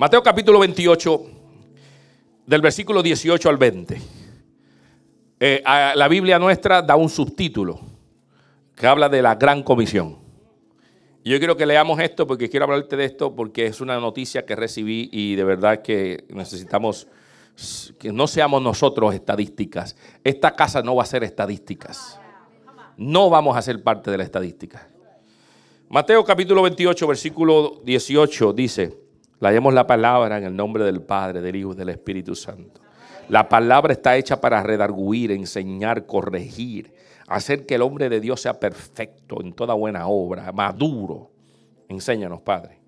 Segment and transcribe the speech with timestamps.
[0.00, 1.26] Mateo capítulo 28,
[2.46, 4.00] del versículo 18 al 20.
[5.38, 7.78] Eh, la Biblia nuestra da un subtítulo
[8.74, 10.16] que habla de la gran comisión.
[11.22, 14.56] Yo quiero que leamos esto porque quiero hablarte de esto porque es una noticia que
[14.56, 17.06] recibí y de verdad que necesitamos
[17.98, 19.96] que no seamos nosotros estadísticas.
[20.24, 22.18] Esta casa no va a ser estadísticas.
[22.96, 24.88] No vamos a ser parte de la estadística.
[25.90, 28.99] Mateo capítulo 28, versículo 18 dice,
[29.40, 32.80] leemos la palabra en el nombre del Padre, del Hijo y del Espíritu Santo.
[33.28, 36.92] La palabra está hecha para redarguir, enseñar, corregir,
[37.28, 41.30] hacer que el hombre de Dios sea perfecto en toda buena obra, maduro.
[41.88, 42.80] Enséñanos, Padre.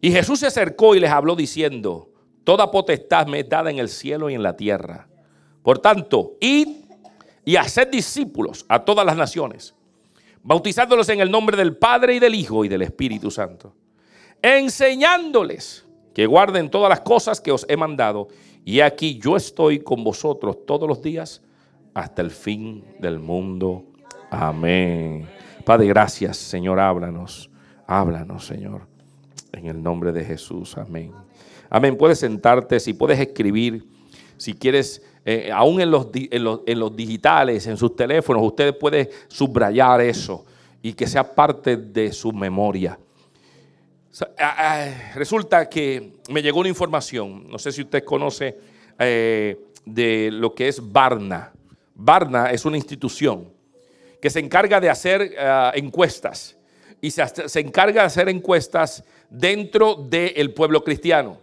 [0.00, 2.12] Y Jesús se acercó y les habló diciendo,
[2.44, 5.08] Toda potestad me es dada en el cielo y en la tierra.
[5.62, 6.68] Por tanto, id
[7.44, 9.74] y haced discípulos a todas las naciones,
[10.42, 13.74] bautizándolos en el nombre del Padre y del Hijo y del Espíritu Santo,
[14.42, 18.28] enseñándoles que guarden todas las cosas que os he mandado.
[18.64, 21.42] Y aquí yo estoy con vosotros todos los días
[21.94, 23.84] hasta el fin del mundo.
[24.30, 25.28] Amén.
[25.64, 27.50] Padre, gracias, Señor, háblanos.
[27.86, 28.82] Háblanos, Señor.
[29.52, 30.76] En el nombre de Jesús.
[30.76, 31.12] Amén.
[31.68, 31.96] Amén.
[31.96, 33.86] Puedes sentarte, si puedes escribir,
[34.36, 40.00] si quieres, eh, aún en los, en, los, digitales, en sus teléfonos, usted puede subrayar
[40.00, 40.44] eso
[40.82, 42.98] y que sea parte de su memoria.
[45.14, 48.58] Resulta que me llegó una información, no sé si usted conoce
[48.98, 51.52] eh, de lo que es Barna.
[51.94, 53.50] Barna es una institución
[54.20, 56.56] que se encarga de hacer eh, encuestas
[57.00, 61.38] y se, encarga de hacer encuestas dentro del pueblo cristiano.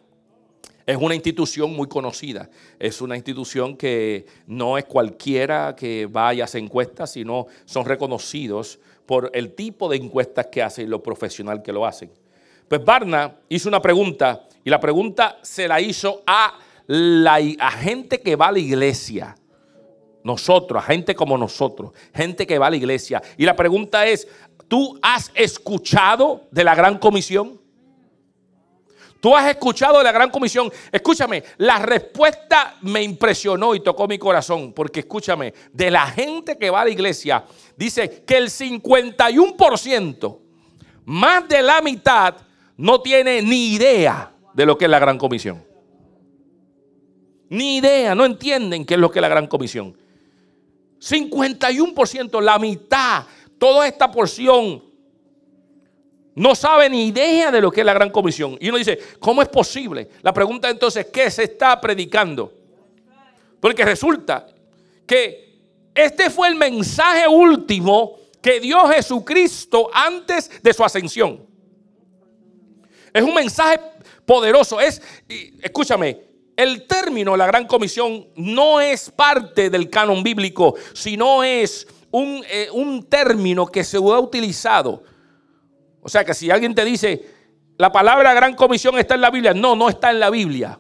[0.86, 2.50] Es una institución muy conocida.
[2.80, 8.80] Es una institución que no es cualquiera que vaya a hacer encuestas, sino son reconocidos
[9.06, 12.10] por el tipo de encuestas que hacen y lo profesional que lo hacen.
[12.70, 16.54] Pues Barna hizo una pregunta y la pregunta se la hizo a,
[16.86, 19.36] la, a gente que va a la iglesia.
[20.24, 23.24] Nosotros, a gente como nosotros, gente que va a la iglesia.
[23.38, 24.28] Y la pregunta es,
[24.68, 27.60] ¿tú has escuchado de la gran comisión?
[29.20, 30.72] Tú has escuchado de la gran comisión.
[30.92, 34.74] Escúchame, la respuesta me impresionó y tocó mi corazón.
[34.74, 37.44] Porque escúchame, de la gente que va a la iglesia,
[37.76, 40.40] dice que el 51%,
[41.06, 42.36] más de la mitad,
[42.80, 45.62] no tiene ni idea de lo que es la gran comisión.
[47.50, 49.98] Ni idea, no entienden qué es lo que es la gran comisión.
[50.98, 53.26] 51%, la mitad,
[53.58, 54.82] toda esta porción
[56.36, 58.58] no sabe ni idea de lo que es la gran comisión.
[58.62, 60.12] Y uno dice, ¿cómo es posible?
[60.22, 62.54] La pregunta entonces, ¿qué se está predicando?
[63.60, 64.48] Porque resulta
[65.06, 65.60] que
[65.94, 71.49] este fue el mensaje último que dio Jesucristo antes de su ascensión.
[73.20, 73.80] Es un mensaje
[74.26, 74.80] poderoso.
[74.80, 75.02] Es,
[75.62, 76.22] escúchame,
[76.56, 82.68] el término la gran comisión no es parte del canon bíblico, sino es un, eh,
[82.74, 85.04] un término que se ha utilizado
[86.02, 87.26] o sea que si alguien te dice,
[87.78, 90.80] la palabra gran comisión está en la Biblia, no, no está en la Biblia.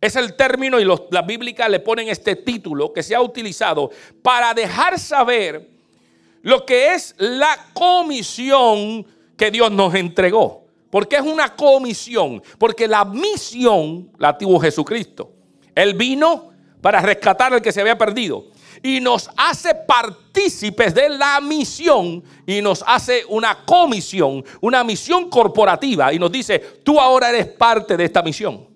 [0.00, 3.90] Es el término y los, las bíblicas le ponen este título que se ha utilizado
[4.22, 5.68] para dejar saber
[6.42, 9.04] lo que es la comisión
[9.36, 10.57] que Dios nos entregó.
[10.90, 15.30] Porque es una comisión, porque la misión la tuvo Jesucristo.
[15.74, 16.50] Él vino
[16.80, 18.46] para rescatar al que se había perdido
[18.82, 26.12] y nos hace partícipes de la misión y nos hace una comisión, una misión corporativa
[26.12, 28.66] y nos dice, tú ahora eres parte de esta misión.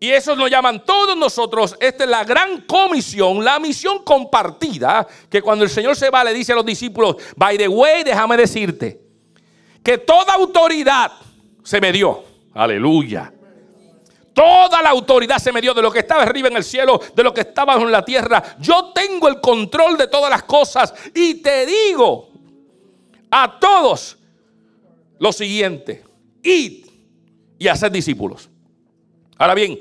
[0.00, 5.40] Y eso nos llaman todos nosotros, esta es la gran comisión, la misión compartida, que
[5.40, 9.01] cuando el Señor se va le dice a los discípulos, by the way, déjame decirte,
[9.82, 11.12] que toda autoridad
[11.62, 12.24] se me dio.
[12.54, 13.32] Aleluya.
[14.32, 17.22] Toda la autoridad se me dio de lo que estaba arriba en el cielo, de
[17.22, 18.42] lo que estaba en la tierra.
[18.58, 22.30] Yo tengo el control de todas las cosas y te digo
[23.30, 24.16] a todos
[25.18, 26.02] lo siguiente,
[26.42, 26.86] id
[27.58, 28.48] y haced discípulos.
[29.36, 29.78] Ahora bien,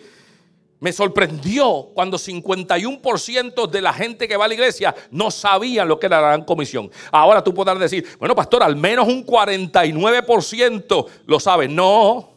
[0.82, 6.00] me sorprendió cuando 51% de la gente que va a la iglesia no sabían lo
[6.00, 6.90] que era la gran comisión.
[7.12, 11.68] Ahora tú podrás decir, bueno, pastor, al menos un 49% lo sabe.
[11.68, 12.32] No,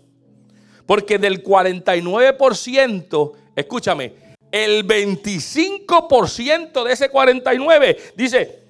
[0.84, 4.12] porque del 49%, escúchame,
[4.52, 8.64] el 25% de ese 49 dice,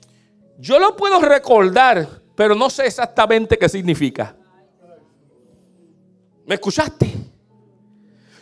[0.57, 4.37] yo lo puedo recordar, pero no sé exactamente qué significa.
[6.47, 7.14] ¿Me escuchaste?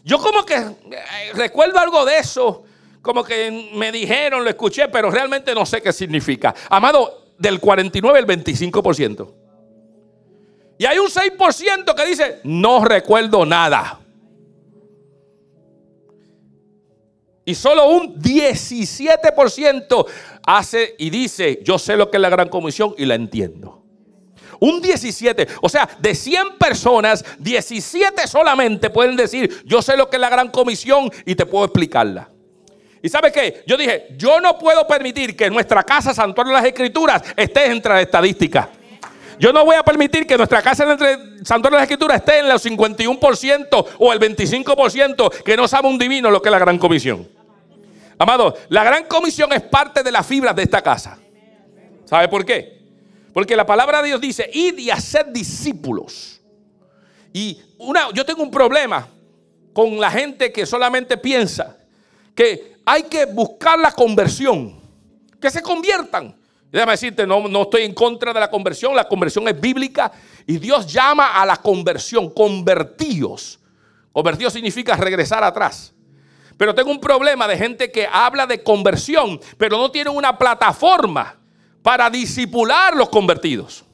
[0.05, 2.65] Yo como que eh, recuerdo algo de eso,
[3.01, 6.55] como que me dijeron, lo escuché, pero realmente no sé qué significa.
[6.69, 9.35] Amado, del 49 el 25%.
[10.79, 14.01] Y hay un 6% que dice, no recuerdo nada.
[17.45, 20.07] Y solo un 17%
[20.47, 23.82] hace y dice, yo sé lo que es la gran comisión y la entiendo.
[24.63, 30.19] Un 17, o sea, de 100 personas, 17 solamente pueden decir, yo sé lo que
[30.19, 32.31] es la gran comisión y te puedo explicarla.
[33.03, 33.65] ¿Y sabe qué?
[33.67, 37.93] Yo dije, yo no puedo permitir que nuestra casa Santuario de las Escrituras esté entre
[37.93, 38.69] las estadísticas.
[39.37, 42.47] Yo no voy a permitir que nuestra casa entre Santuario de las Escrituras esté en
[42.47, 46.79] el 51% o el 25% que no sabe un divino lo que es la gran
[46.79, 47.29] comisión.
[48.17, 51.19] Amado, la gran comisión es parte de las fibras de esta casa.
[52.05, 52.82] ¿Sabe por qué?
[53.33, 56.41] Porque la palabra de Dios dice, id y hacer discípulos.
[57.33, 59.09] Y una, yo tengo un problema
[59.73, 61.79] con la gente que solamente piensa
[62.35, 64.81] que hay que buscar la conversión,
[65.41, 66.37] que se conviertan.
[66.71, 70.11] Déjame decirte, no, no estoy en contra de la conversión, la conversión es bíblica
[70.47, 73.59] y Dios llama a la conversión, convertidos.
[74.11, 75.93] Convertidos significa regresar atrás.
[76.57, 81.42] Pero tengo un problema de gente que habla de conversión, pero no tiene una plataforma
[81.83, 83.85] para disipular los convertidos.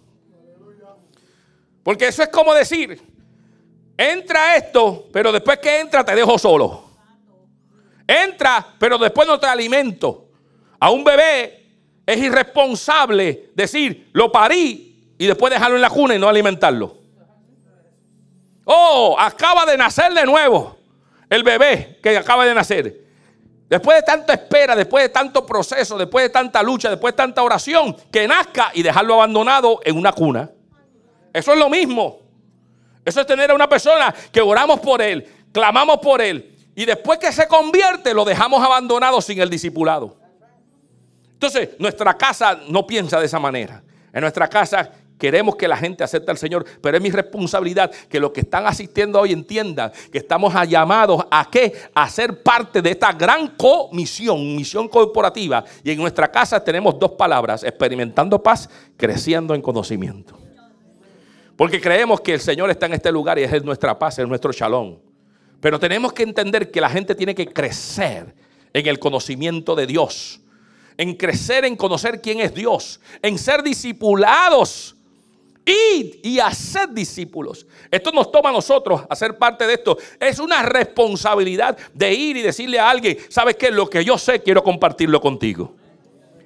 [1.83, 3.01] Porque eso es como decir,
[3.97, 6.85] entra esto, pero después que entra te dejo solo.
[8.07, 10.29] Entra, pero después no te alimento.
[10.81, 11.67] A un bebé
[12.07, 16.97] es irresponsable decir, lo parí y después dejarlo en la cuna y no alimentarlo.
[18.65, 20.79] Oh, acaba de nacer de nuevo
[21.31, 23.08] el bebé que acaba de nacer.
[23.69, 27.43] Después de tanta espera, después de tanto proceso, después de tanta lucha, después de tanta
[27.43, 30.51] oración, que nazca y dejarlo abandonado en una cuna.
[31.33, 32.21] Eso es lo mismo.
[33.05, 37.19] Eso es tener a una persona que oramos por él, clamamos por él, y después
[37.19, 40.17] que se convierte lo dejamos abandonado sin el discipulado.
[41.33, 43.83] Entonces, nuestra casa no piensa de esa manera.
[44.13, 48.21] En nuestra casa Queremos que la gente acepte al Señor, pero es mi responsabilidad que
[48.21, 51.73] los que están asistiendo hoy entiendan que estamos llamados a qué?
[51.93, 55.65] A ser parte de esta gran comisión, misión corporativa.
[55.83, 60.39] Y en nuestra casa tenemos dos palabras, experimentando paz, creciendo en conocimiento.
[61.57, 64.53] Porque creemos que el Señor está en este lugar y es nuestra paz, es nuestro
[64.53, 64.99] shalom.
[65.61, 68.33] Pero tenemos que entender que la gente tiene que crecer
[68.73, 70.41] en el conocimiento de Dios,
[70.97, 74.95] en crecer en conocer quién es Dios, en ser discipulados
[75.69, 77.67] Id y hacer discípulos.
[77.91, 79.99] Esto nos toma a nosotros hacer parte de esto.
[80.19, 83.71] Es una responsabilidad de ir y decirle a alguien, ¿sabes qué?
[83.71, 85.75] Lo que yo sé quiero compartirlo contigo.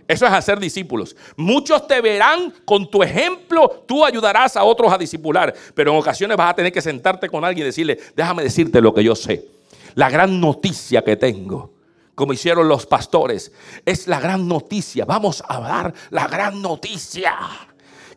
[0.09, 1.17] Eso es hacer discípulos.
[1.37, 6.37] Muchos te verán con tu ejemplo, tú ayudarás a otros a discipular, pero en ocasiones
[6.37, 9.47] vas a tener que sentarte con alguien y decirle, déjame decirte lo que yo sé.
[9.95, 11.73] La gran noticia que tengo,
[12.15, 13.53] como hicieron los pastores,
[13.87, 15.05] es la gran noticia.
[15.05, 17.35] Vamos a dar la gran noticia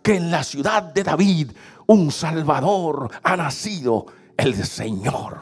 [0.05, 1.49] que en la ciudad de David
[1.87, 4.05] un Salvador ha nacido,
[4.37, 5.39] el Señor.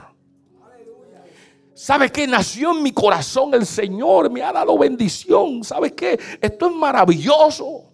[1.73, 2.25] ¿Sabe qué?
[2.25, 5.65] Nació en mi corazón el Señor, me ha dado bendición.
[5.65, 6.17] ¿Sabes qué?
[6.39, 7.91] Esto es maravilloso.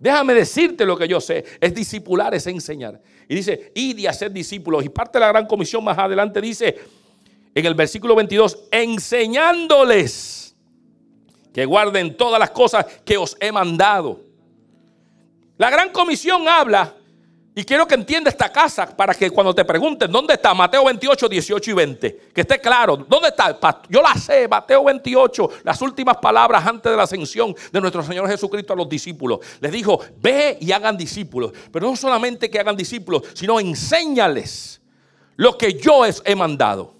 [0.00, 1.44] Déjame decirte lo que yo sé.
[1.60, 2.98] Es discipular, es enseñar.
[3.28, 4.82] Y dice, id y hacer discípulos.
[4.82, 6.74] Y parte de la gran comisión más adelante dice,
[7.54, 10.56] en el versículo 22, enseñándoles
[11.52, 14.23] que guarden todas las cosas que os he mandado.
[15.56, 16.94] La gran comisión habla,
[17.56, 21.28] y quiero que entienda esta casa para que cuando te pregunten, ¿dónde está Mateo 28,
[21.28, 22.16] 18 y 20?
[22.34, 23.56] Que esté claro, ¿dónde está?
[23.88, 28.28] Yo la sé, Mateo 28, las últimas palabras antes de la ascensión de nuestro Señor
[28.28, 29.38] Jesucristo a los discípulos.
[29.60, 34.80] Les dijo, ve y hagan discípulos, pero no solamente que hagan discípulos, sino enséñales
[35.36, 36.94] lo que yo he mandado.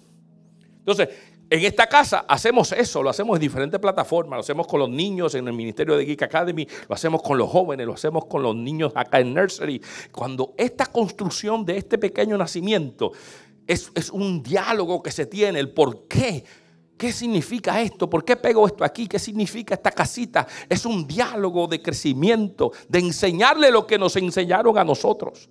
[0.79, 1.09] Entonces,
[1.49, 5.35] en esta casa hacemos eso, lo hacemos en diferentes plataformas, lo hacemos con los niños
[5.35, 8.55] en el Ministerio de Geek Academy, lo hacemos con los jóvenes, lo hacemos con los
[8.55, 9.81] niños acá en Nursery.
[10.11, 13.11] Cuando esta construcción de este pequeño nacimiento
[13.67, 16.43] es, un diálogo que se tiene, el por qué.
[16.97, 18.09] ¿Qué significa esto?
[18.09, 19.07] ¿Por qué pego esto aquí?
[19.07, 20.47] ¿Qué significa esta casita?
[20.69, 25.49] Es un diálogo de crecimiento, de enseñarle lo que nos enseñaron a nosotros.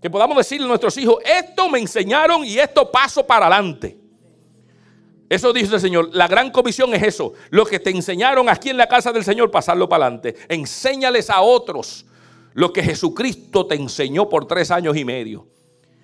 [0.00, 4.07] Que podamos decirle a nuestros hijos, esto me enseñaron y esto paso para adelante.
[5.28, 6.10] Eso dice el Señor.
[6.12, 7.34] La gran comisión es eso.
[7.50, 10.34] Lo que te enseñaron aquí en la casa del Señor, pasarlo para adelante.
[10.48, 12.06] Enséñales a otros
[12.54, 15.46] lo que Jesucristo te enseñó por tres años y medio.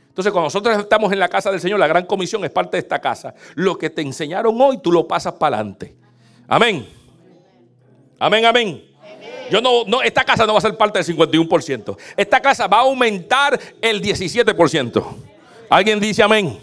[0.09, 2.83] Entonces, cuando nosotros estamos en la casa del Señor, la gran comisión es parte de
[2.83, 3.35] esta casa.
[3.57, 5.97] Lo que te enseñaron hoy, tú lo pasas para adelante.
[6.47, 6.87] Amén.
[8.21, 8.85] Amén, amén.
[9.51, 11.97] Yo no, no, esta casa no va a ser parte del 51%.
[12.17, 15.05] Esta casa va a aumentar el 17%.
[15.69, 16.59] ¿Alguien dice amén?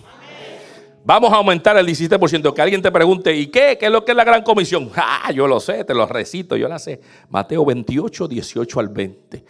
[1.04, 2.54] Vamos a aumentar el 17%.
[2.54, 3.78] Que alguien te pregunte, ¿y qué?
[3.80, 4.90] ¿Qué es lo que es la gran comisión?
[5.24, 7.00] Ah, yo lo sé, te lo recito, yo la sé.
[7.30, 9.46] Mateo 28, 18 al 20.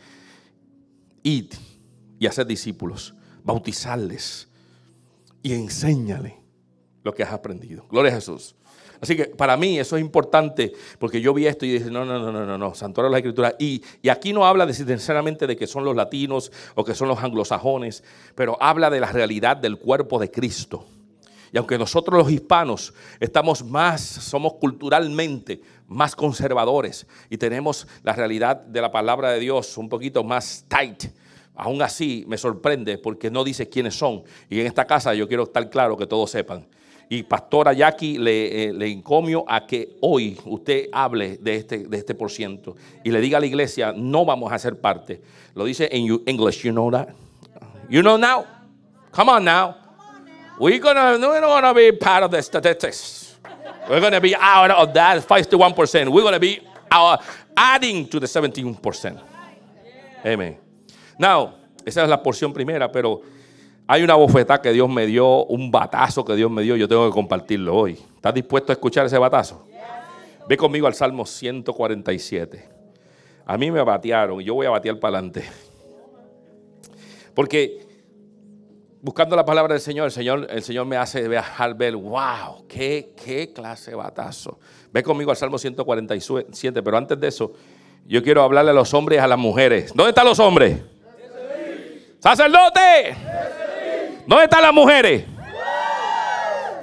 [1.23, 1.53] id
[2.19, 4.47] y hacer discípulos, bautizarles
[5.41, 6.37] y enséñale
[7.03, 7.85] lo que has aprendido.
[7.89, 8.55] Gloria a Jesús.
[8.99, 12.19] Así que para mí eso es importante porque yo vi esto y dije, no, no,
[12.19, 13.55] no, no, no, no, santuario de la escritura.
[13.57, 17.23] Y, y aquí no habla necesariamente de que son los latinos o que son los
[17.23, 18.03] anglosajones,
[18.35, 20.85] pero habla de la realidad del cuerpo de Cristo.
[21.53, 28.55] Y aunque nosotros los hispanos estamos más, somos culturalmente más conservadores y tenemos la realidad
[28.55, 31.05] de la palabra de Dios un poquito más tight,
[31.55, 34.23] aún así me sorprende porque no dice quiénes son.
[34.49, 36.65] Y en esta casa yo quiero estar claro que todos sepan
[37.11, 42.15] y pastora Jackie le, eh, encomio a que hoy usted hable de este, de este
[42.15, 45.21] por ciento y le diga a la iglesia, no vamos a ser parte.
[45.53, 47.09] Lo dice en English, you know that?
[47.89, 48.45] You know now?
[49.13, 49.80] Come on now.
[50.61, 53.35] We're gonna, we're gonna be part of the statistics.
[53.89, 56.07] We're gonna be out of that 51%.
[56.07, 56.59] We're gonna be
[56.91, 57.17] uh,
[57.57, 59.19] adding to the 17%.
[60.23, 60.59] Amen.
[61.17, 63.23] Now, esa es la porción primera, pero
[63.87, 67.09] hay una bofetada que Dios me dio, un batazo que Dios me dio, yo tengo
[67.09, 67.93] que compartirlo hoy.
[68.15, 69.65] ¿Estás dispuesto a escuchar ese batazo?
[70.47, 72.69] Ve conmigo al Salmo 147.
[73.47, 75.43] A mí me batearon y yo voy a batear para adelante.
[77.33, 77.90] Porque
[79.01, 83.13] buscando la palabra del Señor, el Señor, el Señor me hace dejar ver, wow, qué,
[83.23, 84.59] qué clase de batazo.
[84.91, 87.53] Ve conmigo al Salmo 147, pero antes de eso,
[88.05, 89.91] yo quiero hablarle a los hombres y a las mujeres.
[89.95, 90.79] ¿Dónde están los hombres?
[92.19, 93.15] ¡Sacerdote!
[94.27, 95.25] ¿Dónde están las mujeres?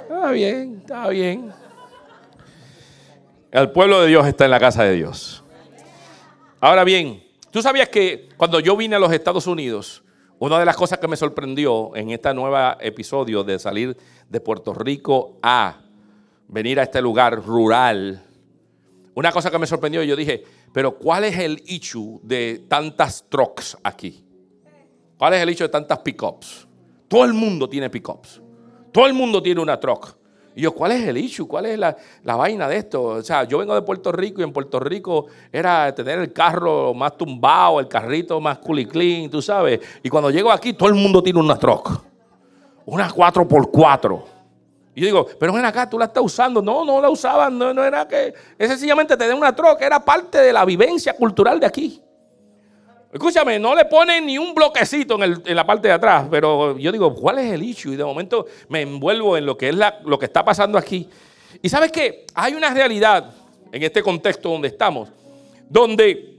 [0.01, 1.53] Está bien, está bien.
[3.51, 5.43] El pueblo de Dios está en la casa de Dios.
[6.59, 10.03] Ahora bien, tú sabías que cuando yo vine a los Estados Unidos,
[10.39, 13.95] una de las cosas que me sorprendió en este nuevo episodio de salir
[14.29, 15.81] de Puerto Rico a
[16.47, 18.23] venir a este lugar rural,
[19.15, 23.77] una cosa que me sorprendió, yo dije, pero ¿cuál es el issue de tantas trucks
[23.83, 24.23] aquí?
[25.17, 26.65] ¿Cuál es el issue de tantas pickups?
[27.09, 28.41] Todo el mundo tiene pickups.
[28.93, 30.15] Todo el mundo tiene una truck.
[30.59, 31.47] Y yo, ¿cuál es el issue?
[31.47, 31.95] ¿Cuál es la,
[32.35, 33.01] vaina de esto?
[33.01, 36.93] O sea, yo vengo de Puerto Rico y en Puerto Rico era tener el carro
[36.93, 39.79] más tumbado, el carrito más cool clean, tú sabes.
[40.03, 42.01] Y cuando llego aquí, todo el mundo tiene una truck.
[42.85, 44.21] Una 4x4.
[44.95, 46.61] Y yo digo, pero ven acá, tú la estás usando.
[46.61, 48.33] No, no la usaban, no, no era que.
[48.57, 52.03] Es sencillamente tener una truck, era parte de la vivencia cultural de aquí.
[53.11, 57.15] Escúchame, no le ponen ni un bloquecito en, la parte de atrás, pero yo digo,
[57.15, 57.93] ¿cuál es el issue?
[57.93, 61.09] Y de momento me envuelvo en lo que es lo que está pasando aquí.
[61.61, 62.25] Y sabes qué?
[62.35, 63.31] Hay una realidad
[63.71, 65.09] en este contexto donde estamos,
[65.67, 66.37] donde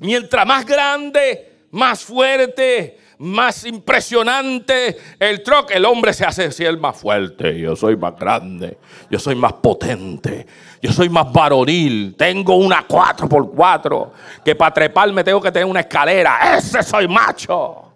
[0.00, 6.78] mientras más grande, más fuerte, más impresionante el truck, el hombre se hace decir el
[6.78, 8.78] más fuerte, yo soy más grande,
[9.10, 10.46] yo soy más potente,
[10.82, 14.10] yo soy más varonil, tengo una 4x4,
[14.44, 17.92] que para treparme tengo que tener una escalera, ese soy macho.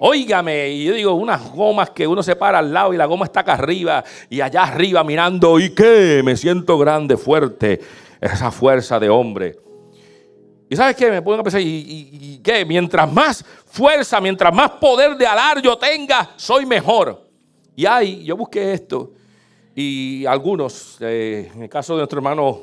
[0.00, 3.24] Óigame, y yo digo, unas gomas que uno se para al lado y la goma
[3.24, 6.20] está acá arriba y allá arriba mirando, ¿y qué?
[6.22, 7.80] Me siento grande, fuerte,
[8.20, 9.56] esa fuerza de hombre.
[10.68, 11.10] ¿Y sabes qué?
[11.10, 12.66] Me pueden pensar, ¿y, qué?
[12.66, 17.26] Mientras más fuerza, mientras más poder de alar yo tenga, soy mejor.
[17.74, 19.12] Y ahí, yo busqué esto,
[19.80, 22.62] y algunos, eh, en el caso de nuestro hermano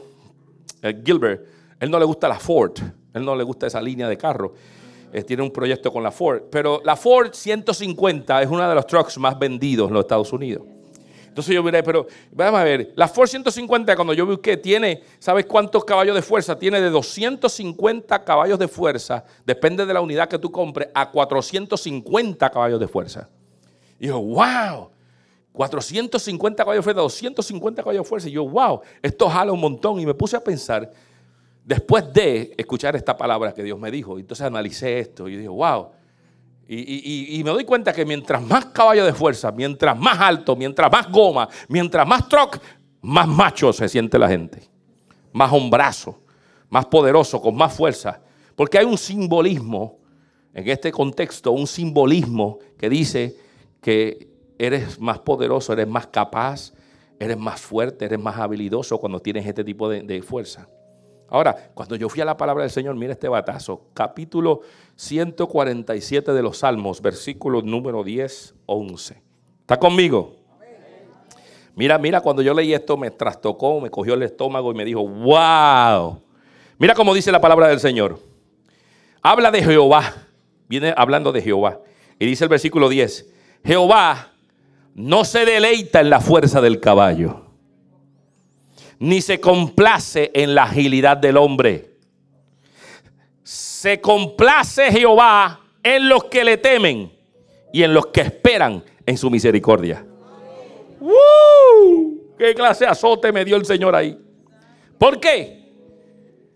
[0.82, 1.46] eh, Gilbert,
[1.80, 2.74] él no le gusta la Ford,
[3.14, 4.54] él no le gusta esa línea de carro.
[5.14, 8.86] Eh, tiene un proyecto con la Ford, pero la Ford 150 es uno de los
[8.86, 10.64] trucks más vendidos en los Estados Unidos.
[11.26, 15.46] Entonces yo miré, pero vamos a ver, la Ford 150 cuando yo busqué tiene, ¿sabes
[15.46, 16.60] cuántos caballos de fuerza?
[16.60, 22.50] Tiene de 250 caballos de fuerza, depende de la unidad que tú compres, a 450
[22.50, 23.30] caballos de fuerza.
[23.98, 24.90] Y yo, wow,
[25.56, 28.30] 450 caballos de fuerza, 250 caballos de fuerza.
[28.30, 30.00] Y yo, wow, esto jala un montón.
[30.00, 30.92] Y me puse a pensar,
[31.64, 35.90] después de escuchar esta palabra que Dios me dijo, entonces analicé esto y dije, wow,
[36.68, 41.12] y, me doy cuenta que mientras más caballo de fuerza, mientras más alto, mientras más
[41.12, 42.60] goma, mientras más truck,
[43.02, 44.68] más macho se siente la gente.
[45.32, 46.20] Más hombrazo,
[46.70, 48.20] más poderoso, con más fuerza.
[48.56, 50.00] Porque hay un simbolismo
[50.54, 53.36] en este contexto, un simbolismo que dice
[53.80, 56.74] que eres más poderoso, eres más capaz,
[57.20, 60.68] eres más fuerte, eres más habilidoso cuando tienes este tipo de fuerza.
[61.28, 64.62] Ahora, cuando yo fui a la palabra del Señor, mira este batazo, capítulo
[64.96, 69.22] 147 de los Salmos, versículo número 10, 11.
[69.62, 70.36] ¿Está conmigo?
[71.76, 75.06] Mira, mira, cuando yo leí esto me trastocó, me cogió el estómago y me dijo,
[75.06, 76.22] wow.
[76.78, 78.20] Mira cómo dice la palabra del Señor.
[79.22, 80.14] Habla de Jehová,
[80.70, 81.82] viene hablando de Jehová.
[82.20, 83.30] Y dice el versículo 10,
[83.66, 84.35] Jehová
[84.96, 87.46] no se deleita en la fuerza del caballo
[89.00, 91.92] ni se complace en la agilidad del hombre.
[93.44, 97.12] Se complace Jehová en los que le temen
[97.72, 100.06] y en los que esperan en su misericordia.
[102.38, 104.18] ¿Qué clase de azote me dio el Señor ahí?
[104.98, 105.64] ¿Por qué?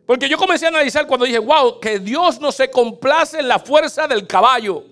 [0.06, 3.60] Porque yo comencé a analizar cuando dije, wow, que Dios no se complace en la
[3.60, 4.84] fuerza del caballo.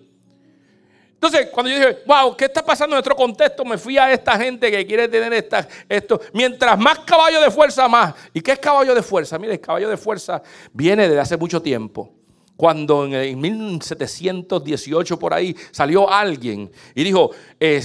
[1.17, 3.65] Entonces, cuando yo dije, wow, ¿qué está pasando en nuestro contexto?
[3.65, 6.21] Me fui a esta gente que quiere tener esta, esto.
[6.31, 8.13] Mientras más caballo de fuerza, más.
[8.35, 9.39] ¿Y qué es caballo de fuerza?
[9.39, 12.13] Mire, el caballo de fuerza viene desde hace mucho tiempo.
[12.55, 17.31] Cuando en, 1718 por ahí salió alguien y dijo,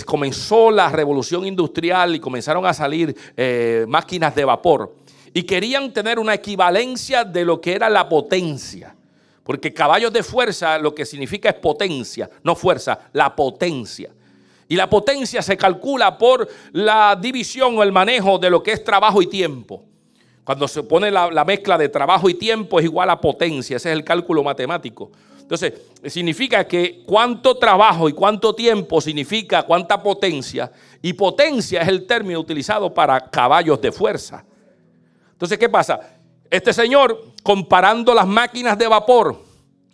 [0.05, 4.95] comenzó la revolución industrial y comenzaron a salir eh, máquinas de vapor
[5.33, 8.95] y querían tener una equivalencia de lo que era la potencia.
[9.45, 14.11] Porque caballos de fuerza lo que significa es potencia, no fuerza, la potencia.
[14.69, 18.85] Y la potencia se calcula por la división o el manejo de lo que es
[18.85, 19.83] trabajo y tiempo.
[20.45, 23.91] Cuando se pone la, la, mezcla de trabajo y tiempo es igual a potencia, ese
[23.91, 25.11] es el cálculo matemático.
[25.53, 25.75] Entonces,
[26.07, 30.73] significa que cuánto trabajo y cuánto tiempo significa cuánta potencia.
[31.03, 34.45] Y potencia es el término utilizado para caballos de fuerza.
[35.33, 36.01] Entonces, ¿qué pasa?
[36.53, 39.43] Este señor, comparando las máquinas de vapor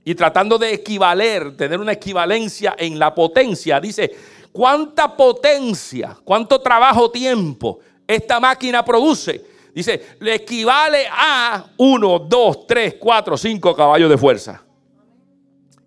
[0.05, 4.11] y tratando de equivaler, tener una equivalencia en la potencia, dice,
[4.51, 9.41] ¿cuánta potencia, cuánto trabajo, tiempo esta máquina produce?
[9.73, 14.61] Dice, le equivale a 1, 2, 3, 4, 5 caballos de fuerza.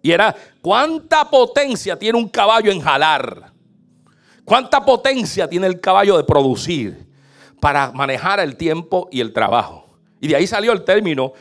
[0.01, 3.51] Y era, ¿cuánta potencia tiene un caballo en jalar?
[4.46, 7.12] ¿Cuánta potencia tiene el caballo de producir?
[7.62, 9.90] para manejar el tiempo y el trabajo.
[10.22, 11.34] Y de ahí salió el término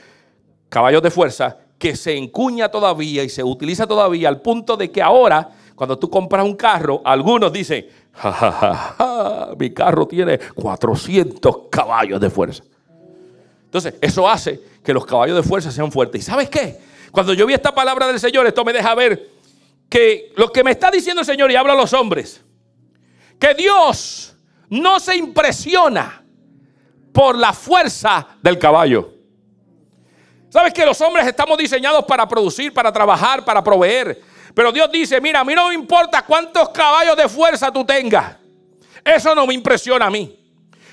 [0.68, 5.00] caballos de fuerza que se encuña todavía y se utiliza todavía al punto de que
[5.00, 12.30] ahora, cuando tú compras un carro, algunos dicen, ja, mi carro tiene 400 caballos de
[12.30, 12.64] fuerza.
[13.64, 16.22] Entonces, eso hace que los caballos de fuerza sean fuertes.
[16.22, 16.78] ¿Y sabes qué?
[17.12, 19.30] Cuando yo vi esta palabra del Señor, esto me deja ver
[19.88, 22.42] que lo que me está diciendo el Señor, y habla a los hombres,
[23.38, 24.36] que Dios
[24.68, 26.24] no se impresiona
[27.12, 29.14] por la fuerza del caballo.
[30.48, 34.20] ¿Sabes que los hombres estamos diseñados para producir, para trabajar, para proveer?
[34.54, 38.36] Pero Dios dice, mira, a mí no me importa cuántos caballos de fuerza tú tengas.
[39.04, 40.36] Eso no me impresiona a mí.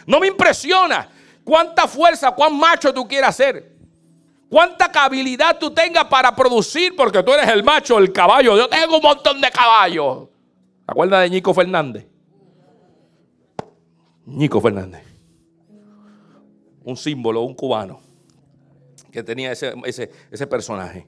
[0.05, 1.09] No me impresiona
[1.43, 3.75] cuánta fuerza, cuán macho tú quieras ser.
[4.49, 8.55] Cuánta habilidad tú tengas para producir, porque tú eres el macho, el caballo.
[8.55, 10.29] Yo tengo un montón de caballos.
[10.85, 12.05] ¿Te acuerdas de Nico Fernández?
[14.25, 15.06] Nico Fernández.
[16.87, 17.99] Un símbolo, un cubano
[19.11, 19.73] que tenía ese,
[20.31, 21.05] ese personaje.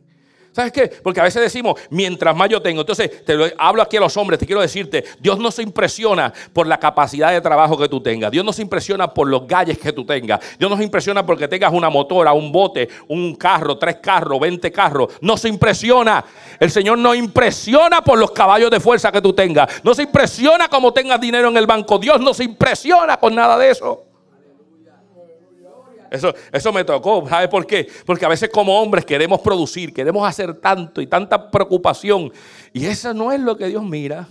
[0.51, 0.87] ¿Sabes qué?
[0.87, 2.81] Porque a veces decimos, mientras más yo tengo.
[2.81, 6.33] Entonces, te lo, hablo aquí a los hombres, te quiero decirte, Dios no se impresiona
[6.53, 8.31] por la capacidad de trabajo que tú tengas.
[8.31, 10.39] Dios no se impresiona por los galles que tú tengas.
[10.57, 14.71] Dios no se impresiona porque tengas una motora, un bote, un carro, tres carros, veinte
[14.71, 15.13] carros.
[15.21, 16.25] No se impresiona.
[16.59, 19.83] El Señor no impresiona por los caballos de fuerza que tú tengas.
[19.83, 21.99] No se impresiona como tengas dinero en el banco.
[21.99, 24.08] Dios no se impresiona con nada de eso.
[26.11, 27.27] Eso, eso me tocó.
[27.27, 27.87] ¿Sabe por qué?
[28.05, 32.31] Porque a veces como hombres queremos producir, queremos hacer tanto y tanta preocupación.
[32.73, 34.27] Y eso no es lo que Dios mira.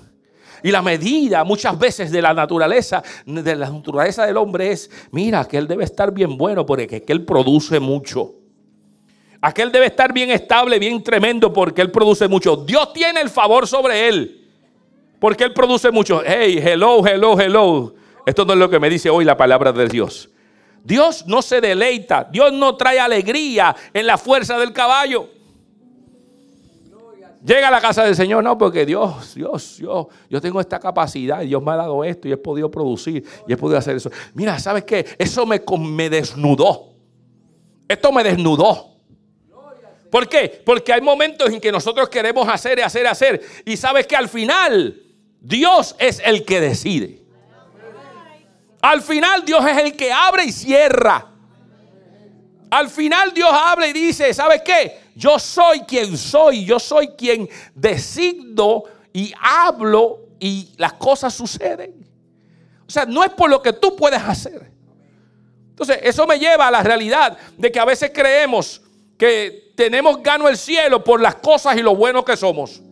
[0.62, 5.44] Y la medida muchas veces de la naturaleza, de la naturaleza del hombre es, mira,
[5.46, 8.34] que él debe estar bien bueno porque que él produce mucho.
[9.40, 12.56] Aquel debe estar bien estable, bien tremendo porque él produce mucho.
[12.56, 14.48] Dios tiene el favor sobre él
[15.20, 16.22] porque él produce mucho.
[16.24, 17.94] Hey, hello, hello, hello.
[18.26, 20.30] Esto no es lo que me dice hoy la palabra de Dios.
[20.84, 25.28] Dios no se deleita, Dios no trae alegría en la fuerza del caballo.
[27.44, 31.40] Llega a la casa del Señor, no, porque Dios, Dios, yo, yo tengo esta capacidad,
[31.40, 34.10] Dios me ha dado esto y he podido producir y he podido hacer eso.
[34.34, 35.06] Mira, ¿sabes qué?
[35.16, 36.94] Eso me, me desnudó.
[37.88, 38.96] Esto me desnudó.
[40.10, 40.62] ¿Por qué?
[40.64, 43.40] Porque hay momentos en que nosotros queremos hacer, hacer, hacer.
[43.64, 45.00] Y sabes que al final
[45.40, 47.22] Dios es el que decide.
[48.80, 51.26] Al final Dios es el que abre y cierra.
[52.70, 55.00] Al final Dios habla y dice, ¿sabes qué?
[55.14, 62.06] Yo soy quien soy, yo soy quien designo y hablo y las cosas suceden.
[62.86, 64.70] O sea, no es por lo que tú puedes hacer.
[65.70, 68.82] Entonces, eso me lleva a la realidad de que a veces creemos
[69.16, 72.82] que tenemos gano el cielo por las cosas y lo bueno que somos.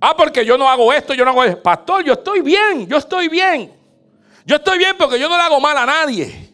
[0.00, 1.62] Ah, porque yo no hago esto, yo no hago esto.
[1.62, 3.72] Pastor, yo estoy bien, yo estoy bien.
[4.44, 6.48] Yo estoy bien porque yo no le hago mal a nadie.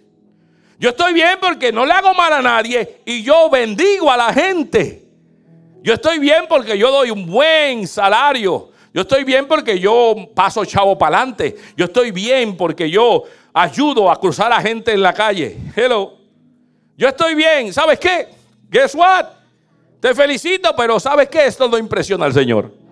[0.79, 4.33] Yo estoy bien porque no le hago mal a nadie y yo bendigo a la
[4.33, 5.05] gente.
[5.83, 8.71] Yo estoy bien porque yo doy un buen salario.
[8.93, 11.57] Yo estoy bien porque yo paso chavo para adelante.
[11.77, 15.59] Yo estoy bien porque yo ayudo a cruzar a gente en la calle.
[15.77, 16.15] Hello.
[16.97, 17.73] Yo estoy bien.
[17.73, 18.29] ¿Sabes qué?
[18.71, 19.27] Guess what?
[20.01, 21.47] Te felicito, pero ¿sabes qué?
[21.47, 22.84] Esto no impresiona al Señor.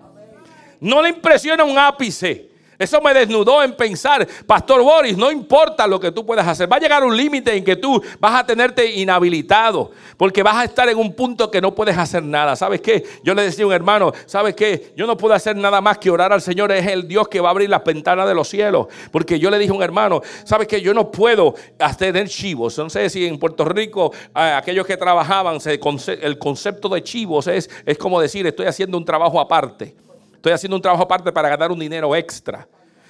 [0.83, 2.49] No le impresiona un ápice.
[2.77, 6.75] Eso me desnudó en pensar, Pastor Boris, no importa lo que tú puedas hacer, va
[6.75, 10.89] a llegar un límite en que tú vas a tenerte inhabilitado, porque vas a estar
[10.89, 12.57] en un punto que no puedes hacer nada.
[12.57, 13.05] ¿Sabes qué?
[13.23, 14.91] Yo le decía a un hermano, ¿sabes qué?
[14.97, 17.47] Yo no puedo hacer nada más que orar al Señor, es el Dios que va
[17.47, 20.67] a abrir las ventanas de los cielos, porque yo le dije a un hermano, ¿sabes
[20.67, 20.81] qué?
[20.81, 21.55] Yo no puedo
[21.97, 22.77] tener chivos.
[22.79, 27.97] No sé si en Puerto Rico aquellos que trabajaban, el concepto de chivos es, es
[27.97, 30.03] como decir, estoy haciendo un trabajo aparte.
[30.43, 32.67] Estoy haciendo un trabajo aparte para ganar un dinero extra.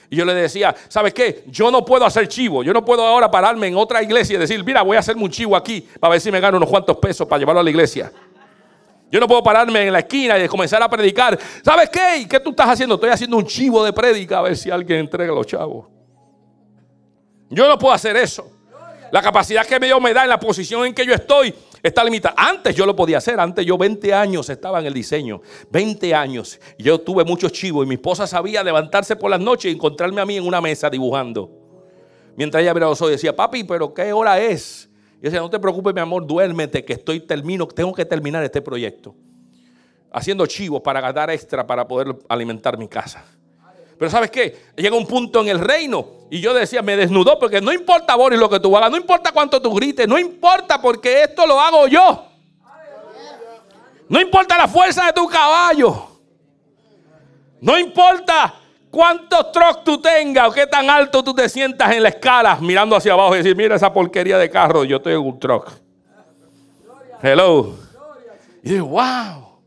[0.07, 1.43] Y yo le decía, ¿sabes qué?
[1.47, 2.61] Yo no puedo hacer chivo.
[2.61, 5.31] Yo no puedo ahora pararme en otra iglesia y decir, mira, voy a hacerme un
[5.31, 8.11] chivo aquí para ver si me gano unos cuantos pesos para llevarlo a la iglesia.
[9.11, 11.39] Yo no puedo pararme en la esquina y comenzar a predicar.
[11.65, 12.27] ¿Sabes qué?
[12.29, 12.93] ¿Qué tú estás haciendo?
[12.93, 15.87] Estoy haciendo un chivo de prédica a ver si alguien entrega los chavos.
[17.49, 18.47] Yo no puedo hacer eso.
[19.11, 21.51] La capacidad que Dios me da en la posición en que yo estoy
[21.83, 22.33] Está limitada.
[22.37, 23.37] Antes yo lo podía hacer.
[23.41, 25.41] Antes yo 20 años estaba en el diseño.
[25.69, 26.57] 20 años.
[26.79, 30.25] Yo tuve muchos chivos y mi esposa sabía levantarse por las noches y encontrarme a
[30.25, 31.51] mí en una mesa dibujando.
[32.37, 34.89] Mientras ella miraba los ojos y decía, papi, pero ¿qué hora es?
[35.19, 38.41] Y yo decía, no te preocupes, mi amor, duérmete, que estoy termino, tengo que terminar
[38.45, 39.13] este proyecto.
[40.09, 43.25] Haciendo chivos para ganar extra para poder alimentar mi casa.
[44.03, 44.53] Pero ¿sabes qué?
[44.75, 48.37] Llega un punto en el reino y yo decía, me desnudó porque no importa, Boris,
[48.37, 51.87] lo que tú hagas, no importa cuánto tú grites, no importa porque esto lo hago
[51.87, 52.27] yo.
[54.09, 56.19] No importa la fuerza de tu caballo.
[57.61, 58.55] No importa
[58.91, 62.97] cuántos trucks tú tengas o qué tan alto tú te sientas en la escala mirando
[62.97, 65.71] hacia abajo y decir, mira esa porquería de carro, yo estoy en un truck.
[67.21, 67.73] Hello.
[68.63, 69.61] Y digo, wow,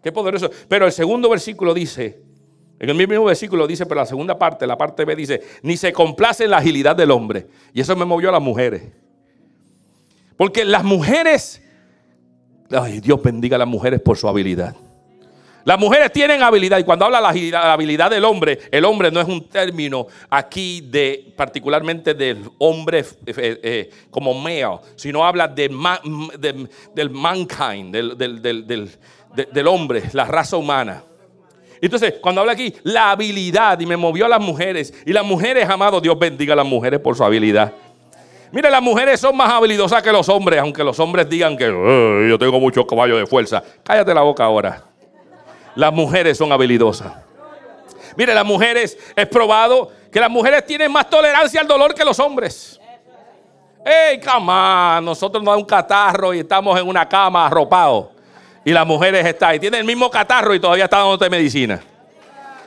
[0.00, 0.48] qué poderoso.
[0.68, 2.29] Pero el segundo versículo dice,
[2.80, 5.92] en el mismo versículo dice, pero la segunda parte, la parte B dice, ni se
[5.92, 7.46] complace en la agilidad del hombre.
[7.74, 8.82] Y eso me movió a las mujeres.
[10.38, 11.62] Porque las mujeres,
[13.02, 14.74] Dios bendiga a las mujeres por su habilidad.
[15.64, 19.20] Las mujeres tienen habilidad y cuando habla de la habilidad del hombre, el hombre no
[19.20, 25.68] es un término aquí de particularmente del hombre eh, eh, como male, sino habla de
[26.94, 31.04] del mankind, del hombre, la raza humana.
[31.82, 35.68] Entonces, cuando habla aquí, la habilidad, y me movió a las mujeres, y las mujeres,
[35.68, 37.72] amado, Dios bendiga a las mujeres por su habilidad.
[38.52, 42.38] Mire, las mujeres son más habilidosas que los hombres, aunque los hombres digan que yo
[42.38, 43.62] tengo muchos caballos de fuerza.
[43.82, 44.84] Cállate la boca ahora.
[45.76, 47.12] Las mujeres son habilidosas.
[48.16, 52.18] Mire, las mujeres, es probado que las mujeres tienen más tolerancia al dolor que los
[52.18, 52.80] hombres.
[53.84, 58.08] Hey, cama, nosotros nos da un catarro y estamos en una cama arropados.
[58.64, 61.80] Y las mujeres están, y tienen el mismo catarro y todavía están dándote medicina.